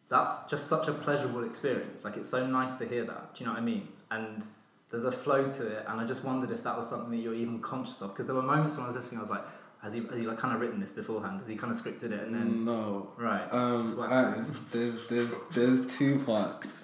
[0.08, 2.04] That's just such a pleasurable experience.
[2.04, 3.34] Like it's so nice to hear that.
[3.34, 3.88] Do you know what I mean?
[4.10, 4.42] And
[4.90, 7.34] there's a flow to it, and I just wondered if that was something that you're
[7.34, 8.10] even conscious of.
[8.10, 9.44] Because there were moments when I was listening, I was like,
[9.82, 11.38] has he, has he like kind of written this beforehand?
[11.38, 13.10] Has he kind of scripted it and then no.
[13.16, 13.46] right?
[13.52, 16.74] Um, there's, there's there's there's two parts.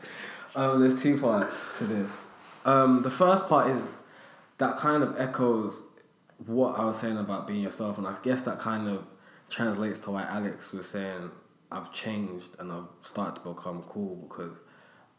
[0.55, 2.29] Um, there's two parts to this.
[2.65, 3.97] Um, the first part is
[4.59, 5.83] that kind of echoes
[6.47, 9.05] what I was saying about being yourself, and I guess that kind of
[9.49, 11.31] translates to why Alex was saying
[11.75, 14.57] I've changed and I've started to become cool because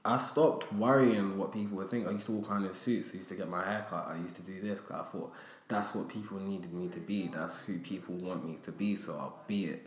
[0.05, 2.07] I stopped worrying what people would think.
[2.07, 3.09] I used to walk around in suits.
[3.13, 4.07] I used to get my hair cut.
[4.07, 4.79] I used to do this.
[4.81, 5.33] 'cause I thought
[5.67, 7.27] that's what people needed me to be.
[7.27, 8.95] That's who people want me to be.
[8.95, 9.85] So I'll be it.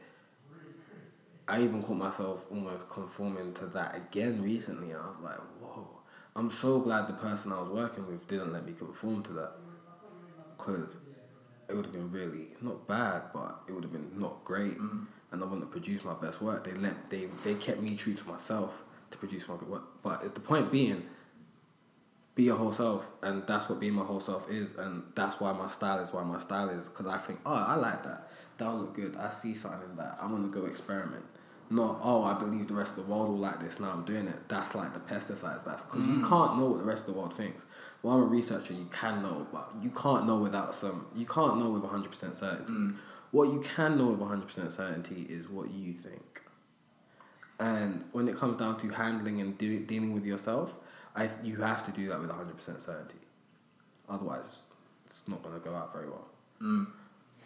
[1.48, 4.94] I even caught myself almost conforming to that again recently.
[4.94, 5.88] I was like, whoa.
[6.36, 9.52] I'm so glad the person I was working with didn't let me conform to that.
[10.56, 10.96] Because
[11.68, 14.78] it would have been really, not bad, but it would have been not great.
[14.78, 15.06] Mm.
[15.30, 16.64] And I wouldn't have produced my best work.
[16.64, 19.84] They let they they kept me true to myself to produce my good work.
[20.02, 21.04] But it's the point being,
[22.34, 25.52] be your whole self, and that's what being my whole self is, and that's why
[25.52, 26.88] my style is why my style is.
[26.88, 28.28] Because I think, oh, I like that.
[28.58, 29.16] That will look good.
[29.16, 30.18] I see something in that.
[30.20, 31.24] I'm gonna go experiment.
[31.70, 33.78] Not, oh, I believe the rest of the world will like this.
[33.78, 34.48] Now I'm doing it.
[34.48, 35.64] That's like the pesticides.
[35.64, 36.28] That's because you mm.
[36.28, 37.66] can't know what the rest of the world thinks.
[38.02, 38.72] Well, I'm a researcher.
[38.72, 41.06] You can know, but you can't know without some.
[41.14, 42.72] You can't know with hundred percent certainty.
[42.72, 42.96] Mm.
[43.30, 46.42] What you can know with hundred percent certainty is what you think.
[47.60, 50.74] And when it comes down to handling and de- dealing with yourself,
[51.14, 53.18] I you have to do that with hundred percent certainty.
[54.08, 54.62] Otherwise,
[55.06, 56.28] it's not going to go out very well.
[56.62, 56.86] Mm.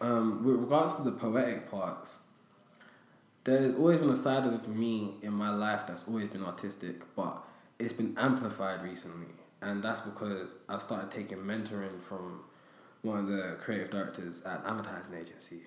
[0.01, 2.15] Um, with regards to the poetic parts,
[3.45, 7.43] there's always been a side of me in my life that's always been artistic, but
[7.79, 12.45] it's been amplified recently, and that's because I started taking mentoring from
[13.03, 15.63] one of the creative directors at an advertising agency,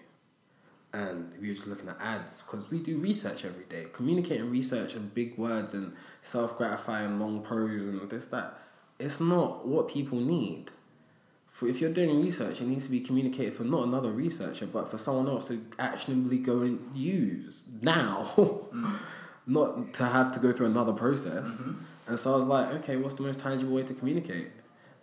[0.96, 4.94] and we were just looking at ads because we do research every day, communicating research
[4.94, 8.60] and big words and self gratifying long prose and this that.
[8.98, 10.72] It's not what people need
[11.56, 14.90] for if you're doing research, it needs to be communicated for not another researcher, but
[14.90, 18.68] for someone else to actionably go and use now,
[19.48, 21.48] not to have to go through another process.
[21.48, 21.74] Mm-hmm.
[22.08, 24.50] And so I was like, okay, what's the most tangible way to communicate?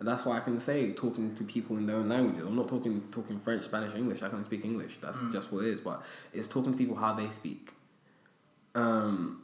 [0.03, 2.43] And that's why I can say talking to people in their own languages.
[2.45, 4.21] I'm not talking talking French, Spanish, English.
[4.21, 4.97] I can speak English.
[5.01, 5.79] That's just what it is.
[5.79, 7.71] But it's talking to people how they speak.
[8.75, 9.43] Um,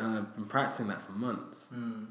[0.00, 1.68] and I've been practicing that for months.
[1.72, 2.08] Mm.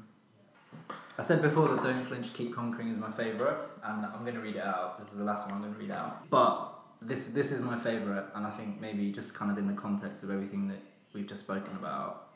[1.18, 4.40] I said before that Don't Flinch, Keep Conquering is my favourite, and I'm going to
[4.40, 4.98] read it out.
[4.98, 6.30] This is the last one I'm going to read out.
[6.30, 6.72] But
[7.02, 10.22] this this is my favourite, and I think maybe just kind of in the context
[10.22, 10.80] of everything that
[11.12, 12.28] we've just spoken about,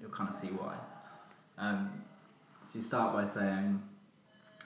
[0.00, 0.74] you'll kind of see why.
[1.56, 2.02] Um,
[2.66, 3.80] so you start by saying,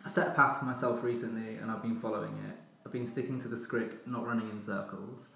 [0.07, 2.57] I set a path for myself recently, and I've been following it.
[2.87, 5.27] I've been sticking to the script, not running in circles.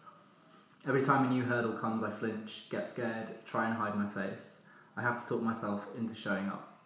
[0.87, 4.53] Every time a new hurdle comes, I flinch, get scared, try and hide my face.
[4.97, 6.79] I have to talk myself into showing up.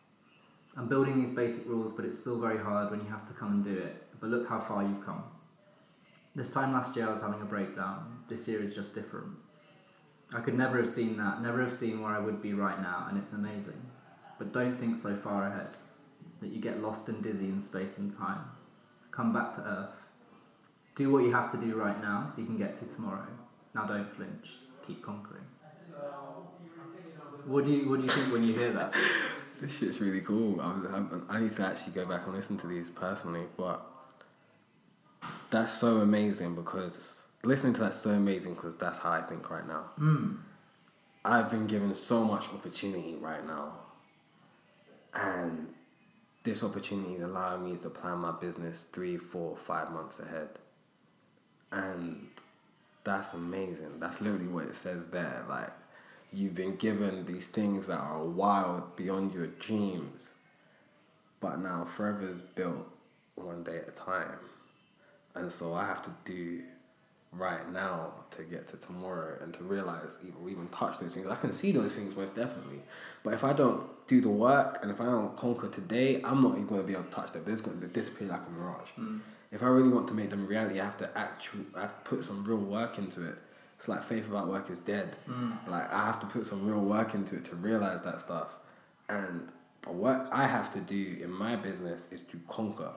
[0.79, 3.53] I'm building these basic rules, but it's still very hard when you have to come
[3.53, 4.03] and do it.
[4.19, 5.23] But look how far you've come.
[6.35, 8.21] This time last year, I was having a breakdown.
[8.27, 9.37] This year is just different.
[10.35, 13.09] I could never have seen that, never have seen where I would be right now,
[13.11, 13.91] and it's amazing.
[14.39, 15.77] But don't think so far ahead
[16.45, 18.45] that you get lost and dizzy in space and time.
[19.11, 19.97] Come back to Earth.
[20.95, 23.27] Do what you have to do right now so you can get to tomorrow.
[23.75, 24.49] Now don't flinch.
[24.87, 25.45] Keep conquering.
[27.47, 28.95] What do you What do you think when you hear that?
[29.61, 30.61] This shit's really cool.
[30.61, 30.99] I,
[31.31, 33.87] I, I need to actually go back and listen to these personally, but
[35.49, 39.67] that's so amazing because listening to that's so amazing because that's how I think right
[39.67, 39.85] now.
[39.99, 40.39] Mm.
[41.25, 43.75] I've been given so much opportunity right now,
[45.15, 45.69] and
[46.45, 50.51] this opportunity is allowing me to plan my business three, four, five months ahead,
[51.73, 52.29] and
[53.03, 53.99] that's amazing.
[53.99, 55.45] That's literally what it says there.
[55.49, 55.73] Like
[56.33, 60.31] you've been given these things that are wild beyond your dreams,
[61.41, 62.89] but now forever's built
[63.35, 64.39] one day at a time,
[65.35, 66.63] and so I have to do
[67.37, 71.27] right now to get to tomorrow and to realize even even touch those things.
[71.27, 72.81] I can see those things most definitely,
[73.23, 76.53] but if I don't do the work and if I don't conquer today, I'm not
[76.53, 77.45] even going to be able to touch them.
[77.45, 78.91] They're just going to disappear like a mirage.
[79.51, 82.11] if I really want to make them reality, I have to actual, I have to
[82.11, 83.39] put some real work into it.
[83.77, 85.17] It's like faith without work is dead.
[85.29, 85.69] Mm.
[85.69, 88.57] Like I have to put some real work into it to realize that stuff,
[89.09, 89.49] and
[89.83, 92.93] the work I have to do in my business is to conquer.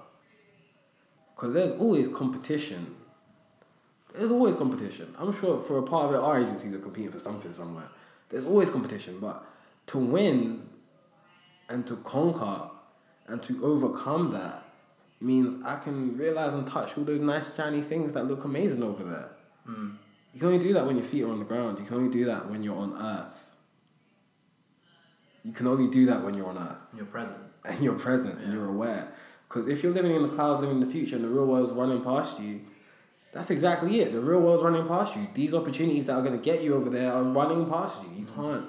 [1.36, 2.96] Cause there's always competition.
[4.18, 5.14] There's always competition.
[5.18, 7.90] I'm sure for a part of it, our agencies are competing for something somewhere.
[8.30, 9.46] There's always competition, but
[9.88, 10.68] to win
[11.70, 12.70] and to conquer
[13.28, 14.64] and to overcome that
[15.20, 19.04] means I can realize and touch all those nice shiny things that look amazing over
[19.04, 19.30] there.
[19.70, 19.96] Mm.
[20.34, 21.80] You can only do that when your feet are on the ground.
[21.80, 23.56] You can only do that when you're on earth.
[25.44, 27.38] You can only do that when you're on earth You're present.
[27.66, 29.14] and you're present and you're aware.
[29.48, 31.72] Because if you're living in the clouds, living in the future, and the real world's
[31.72, 32.62] running past you,
[33.34, 34.14] that's exactly it.
[34.14, 35.28] The real world's running past you.
[35.34, 38.10] These opportunities that are going to get you over there are running past you.
[38.22, 38.66] You can't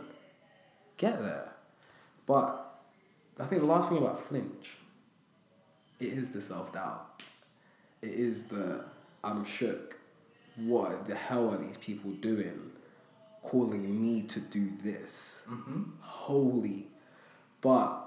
[0.96, 1.52] get there.
[2.26, 2.78] But
[3.38, 4.76] I think the last thing about flinch,
[6.00, 7.22] it is the self doubt.
[8.02, 8.84] It is the
[9.24, 9.96] I'm shook.
[10.56, 12.72] What the hell are these people doing?
[13.42, 15.82] Calling me to do this Mm-hmm.
[16.00, 16.88] holy.
[17.60, 18.04] But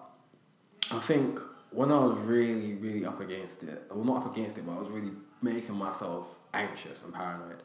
[0.92, 1.40] I think
[1.72, 4.80] when I was really, really up against it, well, not up against it, but I
[4.80, 7.62] was really making myself anxious and paranoid.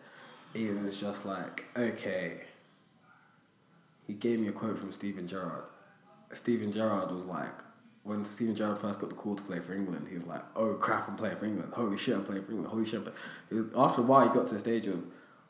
[0.55, 2.41] It was just like, okay.
[4.07, 5.65] He gave me a quote from Steven Gerrard.
[6.33, 7.51] Steven Gerrard was like,
[8.05, 10.75] when Steven Gerrard first got the call to play for England, he was like, oh
[10.75, 11.73] crap, I'm playing for England.
[11.75, 12.71] Holy shit, I'm playing for England.
[12.71, 13.05] Holy shit.
[13.05, 13.15] But
[13.77, 15.03] after a while, he got to the stage of,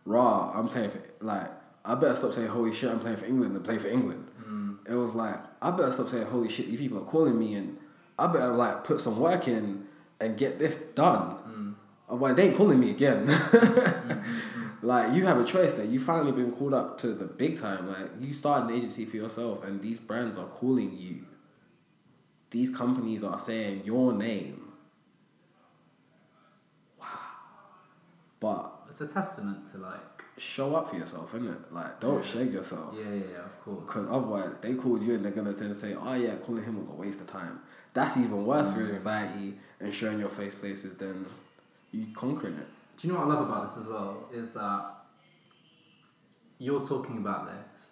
[0.07, 1.51] rah, I'm playing for, like,
[1.85, 4.79] I better stop saying holy shit, I'm playing for England and play for England Mm.
[4.89, 6.69] it was like I better stop saying holy shit.
[6.69, 7.79] These people are calling me, and
[8.19, 9.85] I better like put some work in
[10.21, 11.37] and get this done.
[11.49, 11.66] Mm.
[12.09, 13.27] Otherwise, they ain't calling me again.
[13.27, 14.77] Mm-hmm.
[14.87, 15.85] like you have a choice there.
[15.85, 17.89] You finally been called up to the big time.
[17.89, 21.27] Like you start an agency for yourself, and these brands are calling you.
[22.51, 24.73] These companies are saying your name.
[27.01, 27.07] Wow.
[28.41, 30.23] But It's a testament to like.
[30.39, 31.57] show up for yourself, innit?
[31.73, 32.31] Like don't Yeah.
[32.31, 32.95] shake yourself.
[32.97, 33.81] Yeah, yeah, yeah, of course.
[33.87, 36.89] Because otherwise, they called you and they're gonna then say, "Oh yeah, calling him was
[36.89, 37.61] a waste of time."
[37.95, 41.27] That's even worse for your anxiety and showing your face places than
[41.97, 42.67] you conquering it.
[42.97, 44.29] Do you know what I love about this as well?
[44.33, 44.97] Is that
[46.59, 47.87] you're talking about this,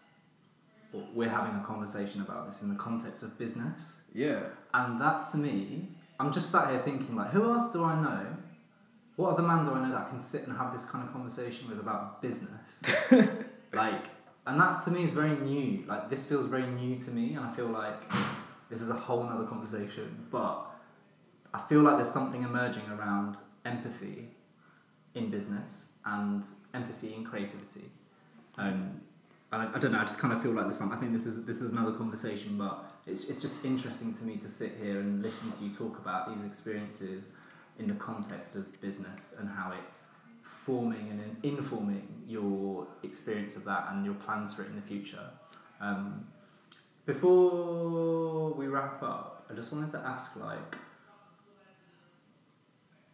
[1.12, 3.96] we're having a conversation about this in the context of business.
[4.14, 4.40] Yeah,
[4.72, 5.88] And that to me,
[6.20, 8.26] I'm just sat here thinking, like, who else do I know?
[9.16, 11.68] What other man do I know that can sit and have this kind of conversation
[11.68, 12.80] with about business?
[13.72, 14.04] like,
[14.46, 15.84] and that to me is very new.
[15.86, 18.08] Like, this feels very new to me, and I feel like
[18.70, 20.26] this is a whole nother conversation.
[20.30, 20.66] But
[21.52, 24.28] I feel like there's something emerging around empathy
[25.14, 26.42] in business and
[26.72, 27.90] empathy in creativity.
[28.58, 29.00] Um,
[29.52, 30.00] I, I don't know.
[30.00, 30.80] I just kind of feel like this.
[30.80, 34.36] I think this is this is another conversation, but it's it's just interesting to me
[34.38, 37.32] to sit here and listen to you talk about these experiences
[37.78, 40.10] in the context of business and how it's
[40.64, 45.30] forming and informing your experience of that and your plans for it in the future.
[45.80, 46.26] Um,
[47.04, 50.76] before we wrap up, I just wanted to ask, like,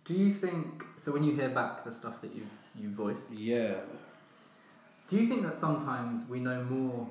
[0.04, 1.12] do you think so?
[1.12, 2.46] When you hear back the stuff that you
[2.78, 3.74] you voiced, yeah.
[5.08, 7.08] do you think that sometimes we know more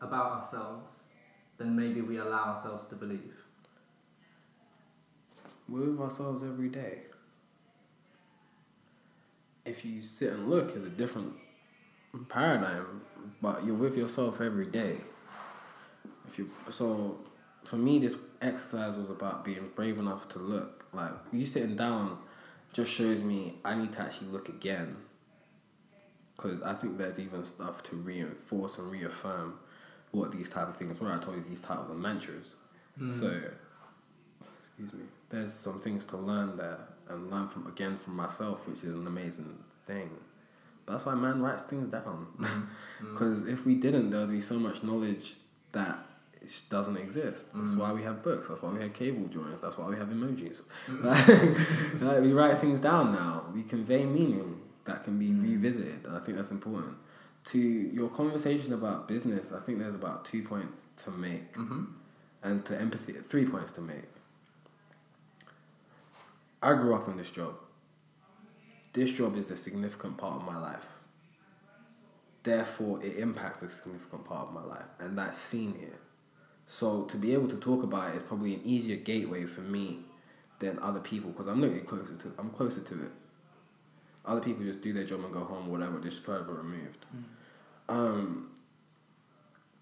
[0.00, 1.04] about ourselves
[1.58, 3.34] than maybe we allow ourselves to believe?
[5.68, 6.98] We're with ourselves every day.
[9.64, 11.34] If you sit and look, it's a different
[12.28, 13.02] paradigm,
[13.42, 14.98] but you're with yourself every day.
[16.28, 17.18] If you so,
[17.64, 20.86] for me, this exercise was about being brave enough to look.
[20.92, 22.18] Like you sitting down,
[22.76, 24.96] just shows me I need to actually look again.
[26.36, 29.54] Because I think there's even stuff to reinforce and reaffirm
[30.10, 31.10] what these type of things were.
[31.10, 32.54] I told you these titles are mantras.
[32.98, 33.10] Hmm.
[33.10, 33.40] So,
[34.60, 35.04] excuse me.
[35.30, 39.06] There's some things to learn there and learn from again from myself, which is an
[39.06, 40.10] amazing thing.
[40.86, 42.26] That's why man writes things down.
[42.36, 42.44] Hmm.
[42.98, 43.12] Hmm.
[43.12, 45.34] Because if we didn't, there would be so much knowledge
[45.72, 46.05] that
[46.68, 47.46] doesn't exist.
[47.54, 47.78] That's Mm.
[47.78, 48.48] why we have books.
[48.48, 49.60] That's why we have cable drawings.
[49.60, 50.62] That's why we have emojis.
[50.86, 51.02] Mm.
[52.00, 53.44] Like, like, we write things down now.
[53.54, 55.42] We convey meaning that can be Mm.
[55.42, 56.04] revisited.
[56.06, 56.96] And I think that's important.
[57.52, 61.84] To your conversation about business, I think there's about two points to make Mm-hmm.
[62.42, 64.08] and to empathy, three points to make.
[66.62, 67.54] I grew up in this job.
[68.92, 70.86] This job is a significant part of my life.
[72.42, 75.98] Therefore, it impacts a significant part of my life, and that's seen here.
[76.66, 80.00] So, to be able to talk about it is probably an easier gateway for me
[80.58, 82.32] than other people because I'm literally closer to.
[82.38, 83.12] I'm closer to it.
[84.24, 87.06] Other people just do their job and go home, whatever, just further removed.
[87.88, 88.50] Um,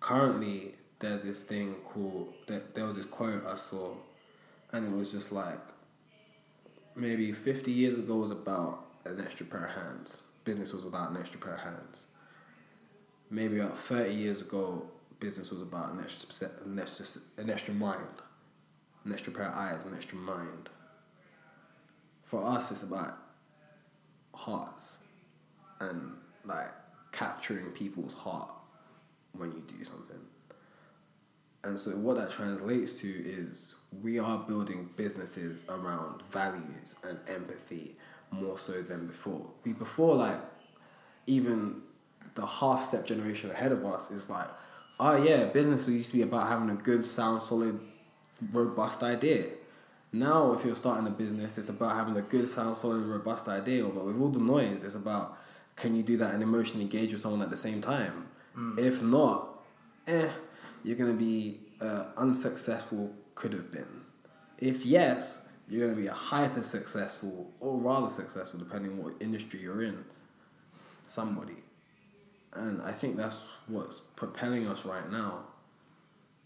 [0.00, 2.34] currently, there's this thing called.
[2.48, 3.94] that there was this quote I saw,
[4.72, 5.60] and it was just like,
[6.94, 10.22] maybe 50 years ago was about an extra pair of hands.
[10.44, 12.04] Business was about an extra pair of hands.
[13.30, 14.86] Maybe about 30 years ago,
[15.24, 17.06] business was about an extra, an extra,
[17.38, 18.20] an extra mind,
[19.06, 20.68] an extra pair of eyes, an extra mind.
[22.24, 23.16] For us, it's about
[24.34, 24.98] hearts
[25.80, 26.12] and
[26.44, 26.70] like
[27.12, 28.52] capturing people's heart
[29.32, 30.20] when you do something.
[31.62, 37.96] And so what that translates to is we are building businesses around values and empathy
[38.30, 39.46] more so than before.
[39.62, 40.40] Be before like
[41.26, 41.80] even
[42.34, 44.48] the half step generation ahead of us is like,
[45.04, 47.78] oh yeah, business used to be about having a good, sound, solid,
[48.52, 49.44] robust idea.
[50.12, 53.84] Now, if you're starting a business, it's about having a good, sound, solid, robust idea.
[53.84, 55.36] But with all the noise, it's about
[55.76, 58.28] can you do that and emotionally engage with someone at the same time?
[58.78, 59.60] If not,
[60.06, 60.28] eh,
[60.84, 63.12] you're gonna be uh, unsuccessful.
[63.34, 64.02] Could have been.
[64.58, 69.60] If yes, you're gonna be a hyper successful or rather successful, depending on what industry
[69.60, 70.04] you're in.
[71.08, 71.63] Somebody,
[72.54, 75.40] and I think that's what's propelling us right now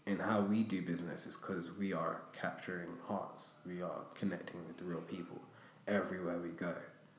[0.05, 3.45] in how we do business is because we are capturing hearts.
[3.65, 5.39] We are connecting with the real people
[5.87, 6.73] everywhere we go.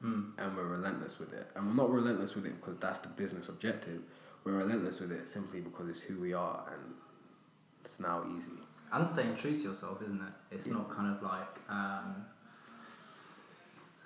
[0.05, 0.33] Mm.
[0.39, 1.49] And we're relentless with it.
[1.55, 4.01] And we're not relentless with it because that's the business objective.
[4.45, 6.95] We're relentless with it simply because it's who we are and
[7.85, 8.59] it's now easy.
[8.93, 10.55] And staying true to yourself, isn't it?
[10.55, 10.75] It's Yeah.
[10.75, 12.25] not kind of like um,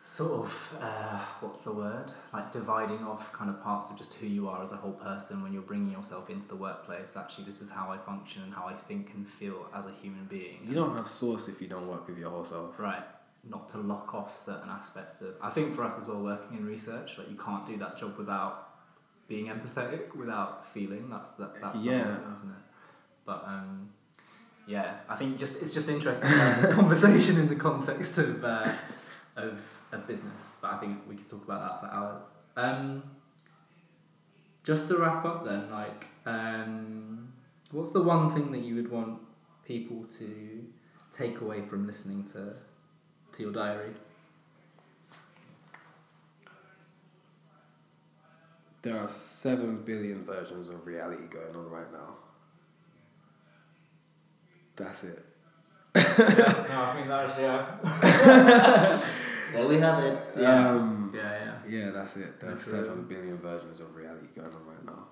[0.06, 2.12] sort of uh, what's the word?
[2.32, 5.42] Like dividing off kind of parts of just who you are as a whole person
[5.42, 7.16] when you're bringing yourself into the workplace.
[7.16, 10.26] Actually, this is how I function and how I think and feel as a human
[10.26, 10.58] being.
[10.62, 12.78] You don't have source if you don't work with your whole self.
[12.78, 13.02] Right.
[13.48, 15.34] Not to lock off certain aspects of.
[15.42, 18.16] I think for us as well, working in research, like you can't do that job
[18.18, 18.70] without
[19.26, 21.08] being empathetic, without feeling.
[21.10, 21.60] That's that.
[21.62, 22.04] That's Yeah.
[22.04, 22.62] thing, isn't it?
[23.24, 23.88] But um,
[24.66, 28.44] yeah, I think just it's just interesting to have this conversation in the context of
[28.44, 28.70] uh,
[29.36, 29.58] of
[29.94, 30.56] of business.
[30.60, 32.24] But I think we could talk about that for hours.
[32.56, 33.02] Um,
[34.64, 37.32] just to wrap up, then, like, um,
[37.70, 39.20] what's the one thing that you would want
[39.66, 40.64] people to
[41.16, 42.54] take away from listening to
[43.36, 43.92] to your diary?
[48.82, 52.16] There are seven billion versions of reality going on right now.
[54.76, 55.24] That's it.
[55.94, 59.00] no, I think that's yeah.
[59.54, 60.18] well, we have it.
[60.38, 60.70] Yeah.
[60.70, 61.78] Um, yeah, yeah.
[61.86, 62.40] yeah, that's it.
[62.40, 63.18] There are That's seven real.
[63.20, 65.06] billion versions of reality going on right now.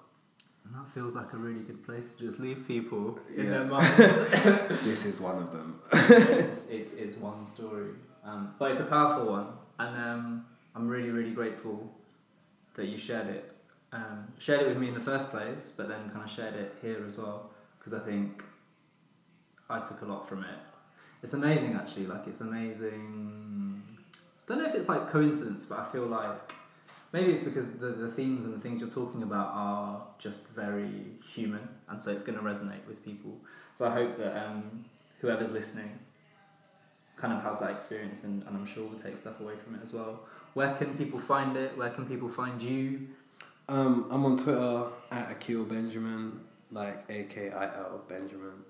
[0.65, 3.51] And that feels like a really good place to just leave people in Yeah.
[3.51, 3.97] their minds.
[4.85, 5.81] this is one of them.
[5.93, 7.91] it's, it's, it's one story.
[8.25, 9.47] Um, but it's a powerful one.
[9.79, 11.93] And um, I'm really, really grateful
[12.77, 13.49] that you shared it.
[13.93, 16.77] Um, shared it with me in the first place, but then kind of shared it
[16.81, 17.51] here as well.
[17.79, 18.43] Because I think
[19.69, 20.59] I took a lot from it.
[21.23, 22.07] It's amazing, actually.
[22.07, 23.52] Like, it's amazing.
[24.55, 26.53] Don't know if it's like coincidence, but I feel like
[27.13, 30.91] maybe it's because the, the themes and the things you're talking about are just very
[31.35, 33.39] human, and so it's going to resonate with people.
[33.73, 34.85] So I hope that um,
[35.21, 35.99] whoever's listening
[37.17, 39.81] kind of has that experience, and, and I'm sure will take stuff away from it
[39.83, 40.21] as well.
[40.53, 41.77] Where can people find it?
[41.79, 43.09] Where can people find you?
[43.69, 46.41] Um, I'm on Twitter at Akil Benjamin,
[46.71, 48.65] like A K I L Benjamin.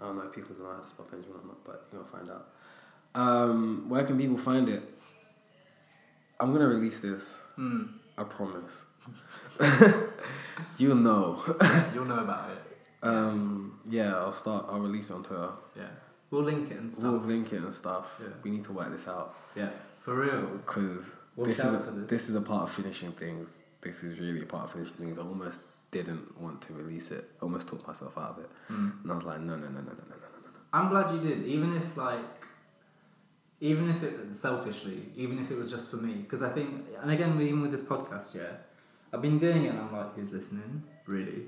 [0.00, 2.12] I don't know if people know how to spell Benjamin or not, but you're gonna
[2.12, 2.48] find out.
[3.16, 4.82] Um, where can people find it?
[6.44, 7.42] I'm gonna release this.
[7.56, 7.84] Hmm.
[8.18, 8.84] I promise.
[10.78, 11.42] You'll know.
[11.94, 12.58] You'll know about it.
[13.02, 14.66] Um, yeah, I'll start.
[14.68, 15.50] I'll release it on Twitter.
[15.76, 15.88] Yeah,
[16.30, 17.04] we'll link it and stuff.
[17.04, 18.20] We'll link it and stuff.
[18.20, 18.28] Yeah.
[18.42, 19.70] We need to work this out Yeah,
[20.00, 20.46] for real.
[20.58, 21.04] because
[21.38, 22.10] this is a, this.
[22.10, 23.66] this is a part of finishing things.
[23.80, 25.18] This is really a part of finishing things.
[25.18, 27.24] I almost didn't want to release it.
[27.40, 28.90] I almost talked myself out of it, Hmm.
[29.02, 30.60] and I was like, no, no, no, no, no, no, no, no.
[30.74, 32.20] I'm glad you did, even if like,
[33.70, 36.70] even if it selfishly, even if it was just for me, because I think,
[37.02, 38.52] and again, even with this podcast, yeah,
[39.12, 41.44] I've been doing it, and I'm like, who's listening, really?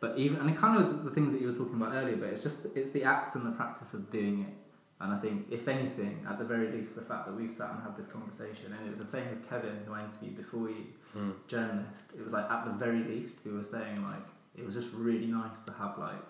[0.00, 2.16] But even, and it kind of was the things that you were talking about earlier,
[2.16, 4.54] but it's just it's the act and the practice of doing it.
[5.02, 7.82] And I think, if anything, at the very least, the fact that we've sat and
[7.82, 10.84] had this conversation, and it was the same with Kevin, who I interviewed before you,
[11.14, 11.30] Hmm.
[11.46, 12.06] journalist.
[12.18, 15.26] It was like at the very least, we were saying like it was just really
[15.26, 16.26] nice to have like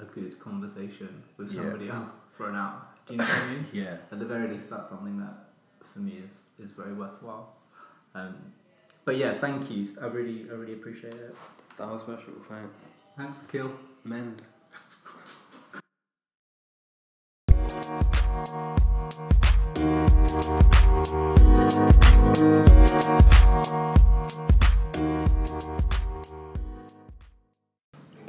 [0.00, 1.60] a good conversation with Yeah.
[1.62, 2.82] somebody else for an hour.
[3.06, 3.66] Do you know what I mean?
[3.72, 3.96] Yeah.
[4.10, 5.34] At the very least, that's something that
[5.92, 7.54] for me is is very worthwhile.
[8.14, 8.36] Um,
[9.04, 9.88] but yeah, thank you.
[10.00, 11.36] I really I really appreciate it.
[11.76, 12.32] That was special.
[12.48, 12.86] Thanks.
[13.16, 13.72] Thanks, Akil.
[14.04, 14.42] Mend.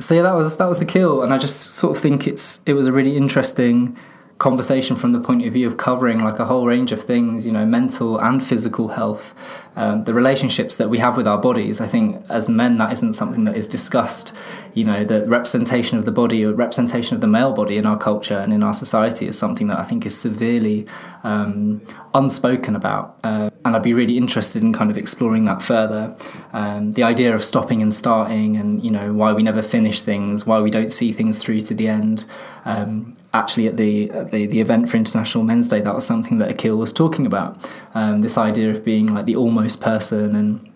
[0.06, 2.74] so yeah, that was that was Akil, and I just sort of think it's it
[2.74, 3.98] was a really interesting
[4.38, 7.54] conversation from the point of view of covering like a whole range of things, you
[7.54, 9.34] know, mental and physical health,
[9.78, 11.80] um, the relationships that we have with our bodies.
[11.80, 14.34] I think as men, that isn't something that is discussed.
[14.74, 17.98] You know, the representation of the body or representation of the male body in our
[17.98, 20.86] culture and in our society is something that I think is severely
[21.24, 21.82] um,
[22.14, 23.18] unspoken about.
[23.24, 26.16] Uh, and I'd be really interested in kind of exploring that further.
[26.52, 30.46] Um, the idea of stopping and starting, and you know, why we never finish things,
[30.46, 32.26] why we don't see things through to the end.
[32.66, 36.38] Um, actually at the, at the the event for International Men's Day, that was something
[36.40, 37.58] that Akil was talking about.
[37.94, 40.72] Um, this idea of being like the almost person, and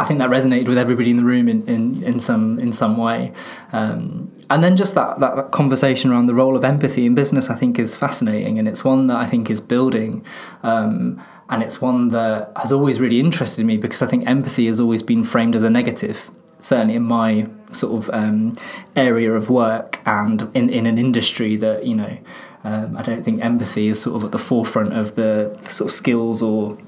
[0.00, 2.96] I think that resonated with everybody in the room in, in, in some in some
[2.96, 3.32] way.
[3.72, 7.50] Um, and then just that, that, that conversation around the role of empathy in business,
[7.50, 10.24] I think, is fascinating, and it's one that I think is building.
[10.62, 14.80] Um, and it's one that has always really interested me because I think empathy has
[14.80, 16.30] always been framed as a negative
[16.64, 18.56] certainly in my sort of um,
[18.96, 22.18] area of work and in, in an industry that you know
[22.64, 25.94] um, I don't think empathy is sort of at the forefront of the, sort of
[25.94, 26.78] skills or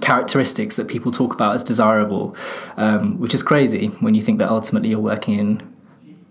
[0.00, 2.36] characteristics that people talk about as desirable,
[2.76, 5.76] um, which is crazy when you think that ultimately you're working in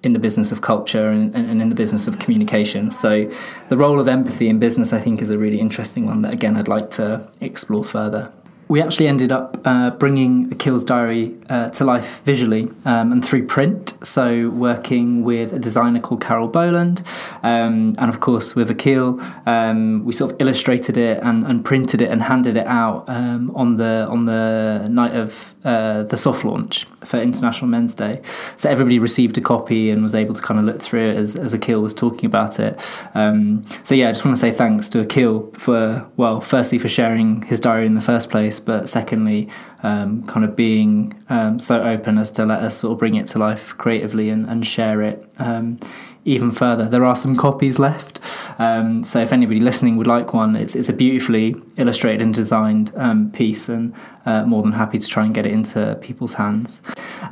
[0.04, 2.92] in the business of culture and, and, in the business of communication.
[2.92, 3.28] So,
[3.70, 6.56] the role of empathy in business, I think, is a really interesting one that, again,
[6.56, 8.32] I'd like to explore further
[8.68, 13.46] we actually ended up uh, bringing Akil's diary uh, to life visually um, and through
[13.46, 13.98] print.
[14.04, 17.04] So, working with a designer called Carol Boland,
[17.44, 22.02] um, and of course with Akil, um, we sort of illustrated it and, and, printed
[22.02, 26.46] it and handed it out um, on the on the night of uh, the soft
[26.46, 28.22] launch for International Men's Day.
[28.56, 31.36] So everybody received a copy and was able to kind of look through it as,
[31.36, 32.80] as Akil was talking about it.
[33.16, 36.88] Um, so yeah, I just want to say thanks to Akil for well, firstly for
[36.88, 39.50] sharing his diary in the first place but secondly,
[39.84, 43.28] um, kind of being um, so open as to let us sort of bring it
[43.30, 45.80] to life creatively and, and share it um,
[46.26, 46.90] even further.
[46.90, 48.20] There are some copies left,
[48.60, 52.92] um, so if anybody listening would like one, it's, it's a beautifully illustrated and designed
[52.96, 53.94] um, piece, and
[54.26, 56.82] uh, more than happy to try and get it into people's hands.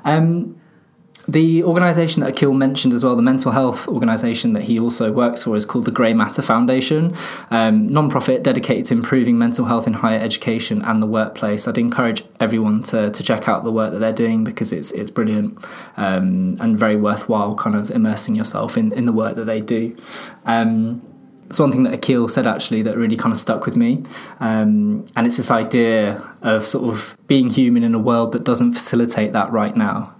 [0.05, 0.59] Um,
[1.27, 5.43] the organisation that Akil mentioned as well, the mental health organisation that he also works
[5.43, 7.15] for, is called the Grey Matter Foundation,
[7.49, 11.67] um, non-profit dedicated to improving mental health in higher education and the workplace.
[11.67, 15.09] I'd encourage everyone to, to check out the work that they're doing because it's it's
[15.09, 15.57] brilliant
[15.95, 17.55] um, and very worthwhile.
[17.55, 19.95] Kind of immersing yourself in, in the work that they do.
[20.45, 21.01] Um,
[21.49, 24.03] it's one thing that Akil said actually that really kind of stuck with me,
[24.39, 28.73] um, and it's this idea of sort of being human in a world that doesn't
[28.73, 30.15] facilitate that right now.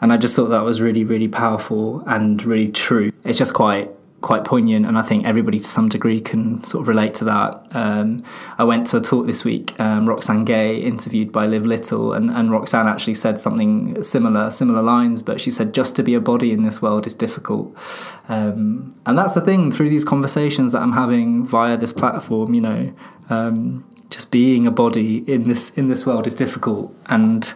[0.00, 3.10] And I just thought that was really, really powerful and really true.
[3.24, 3.90] It's just quite
[4.22, 7.66] quite poignant, and I think everybody to some degree can sort of relate to that.
[7.72, 8.22] Um,
[8.56, 12.30] I went to a talk this week, um, Roxane Gay, interviewed by Liv Little, and,
[12.30, 16.20] and Roxane actually said something similar, similar lines, but she said, just to be a
[16.20, 17.76] body in this world is difficult.
[18.28, 22.60] Um, and that's the thing through these conversations that I'm having via this platform, you
[22.60, 22.92] know,
[23.28, 27.54] um, just being a body in this in this world is difficult, and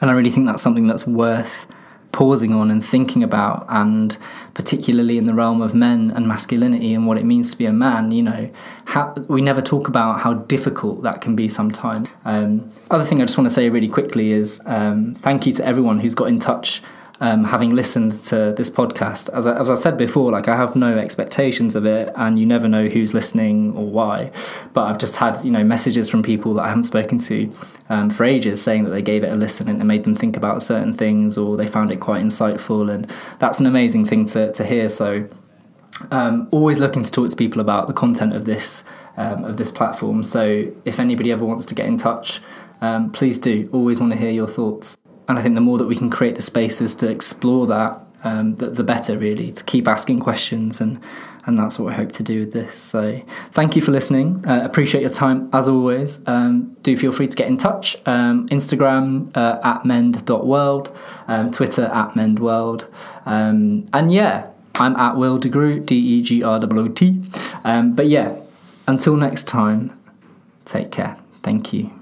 [0.00, 1.66] and I really think that's something that's worth
[2.12, 4.16] pausing on and thinking about, and
[4.54, 7.72] particularly in the realm of men and masculinity and what it means to be a
[7.72, 8.10] man.
[8.10, 8.50] You know,
[8.86, 12.08] how, we never talk about how difficult that can be sometimes.
[12.24, 15.64] Um, other thing I just want to say really quickly is um, thank you to
[15.64, 16.82] everyone who's got in touch
[17.20, 20.74] um, having listened to this podcast, as, I, as I said before, like I have
[20.74, 24.32] no expectations of it, and you never know who's listening or why.
[24.72, 27.52] But I've just had you know messages from people that I haven't spoken to
[27.90, 30.36] um, for ages, saying that they gave it a listen and it made them think
[30.36, 34.50] about certain things, or they found it quite insightful, and that's an amazing thing to
[34.52, 34.88] to hear.
[34.88, 35.28] So,
[36.10, 38.84] um, always looking to talk to people about the content of this
[39.18, 40.22] um, of this platform.
[40.22, 42.40] So, if anybody ever wants to get in touch.
[42.82, 43.68] Um, please do.
[43.74, 44.96] Always want to hear your thoughts
[45.30, 48.56] and I think the more that we can create the spaces to explore that, um,
[48.56, 50.80] the, the, better, really, to keep asking questions.
[50.80, 51.00] And,
[51.50, 52.78] and that's what I hope to do with this.
[52.78, 53.20] So
[53.52, 54.42] thank you for listening.
[54.46, 56.22] Uh, appreciate your time as always.
[56.26, 57.96] Um, do feel free to get in touch.
[58.06, 60.96] Um, Instagram uh, at mend.world,
[61.28, 62.86] um, Twitter at mendworld.
[63.26, 64.46] Um, and yeah,
[64.76, 67.22] I'm at Will DeGroot, D E G R O T.
[67.64, 68.40] Um, but yeah,
[68.86, 69.98] until next time,
[70.64, 71.18] take care.
[71.42, 71.99] Thank you.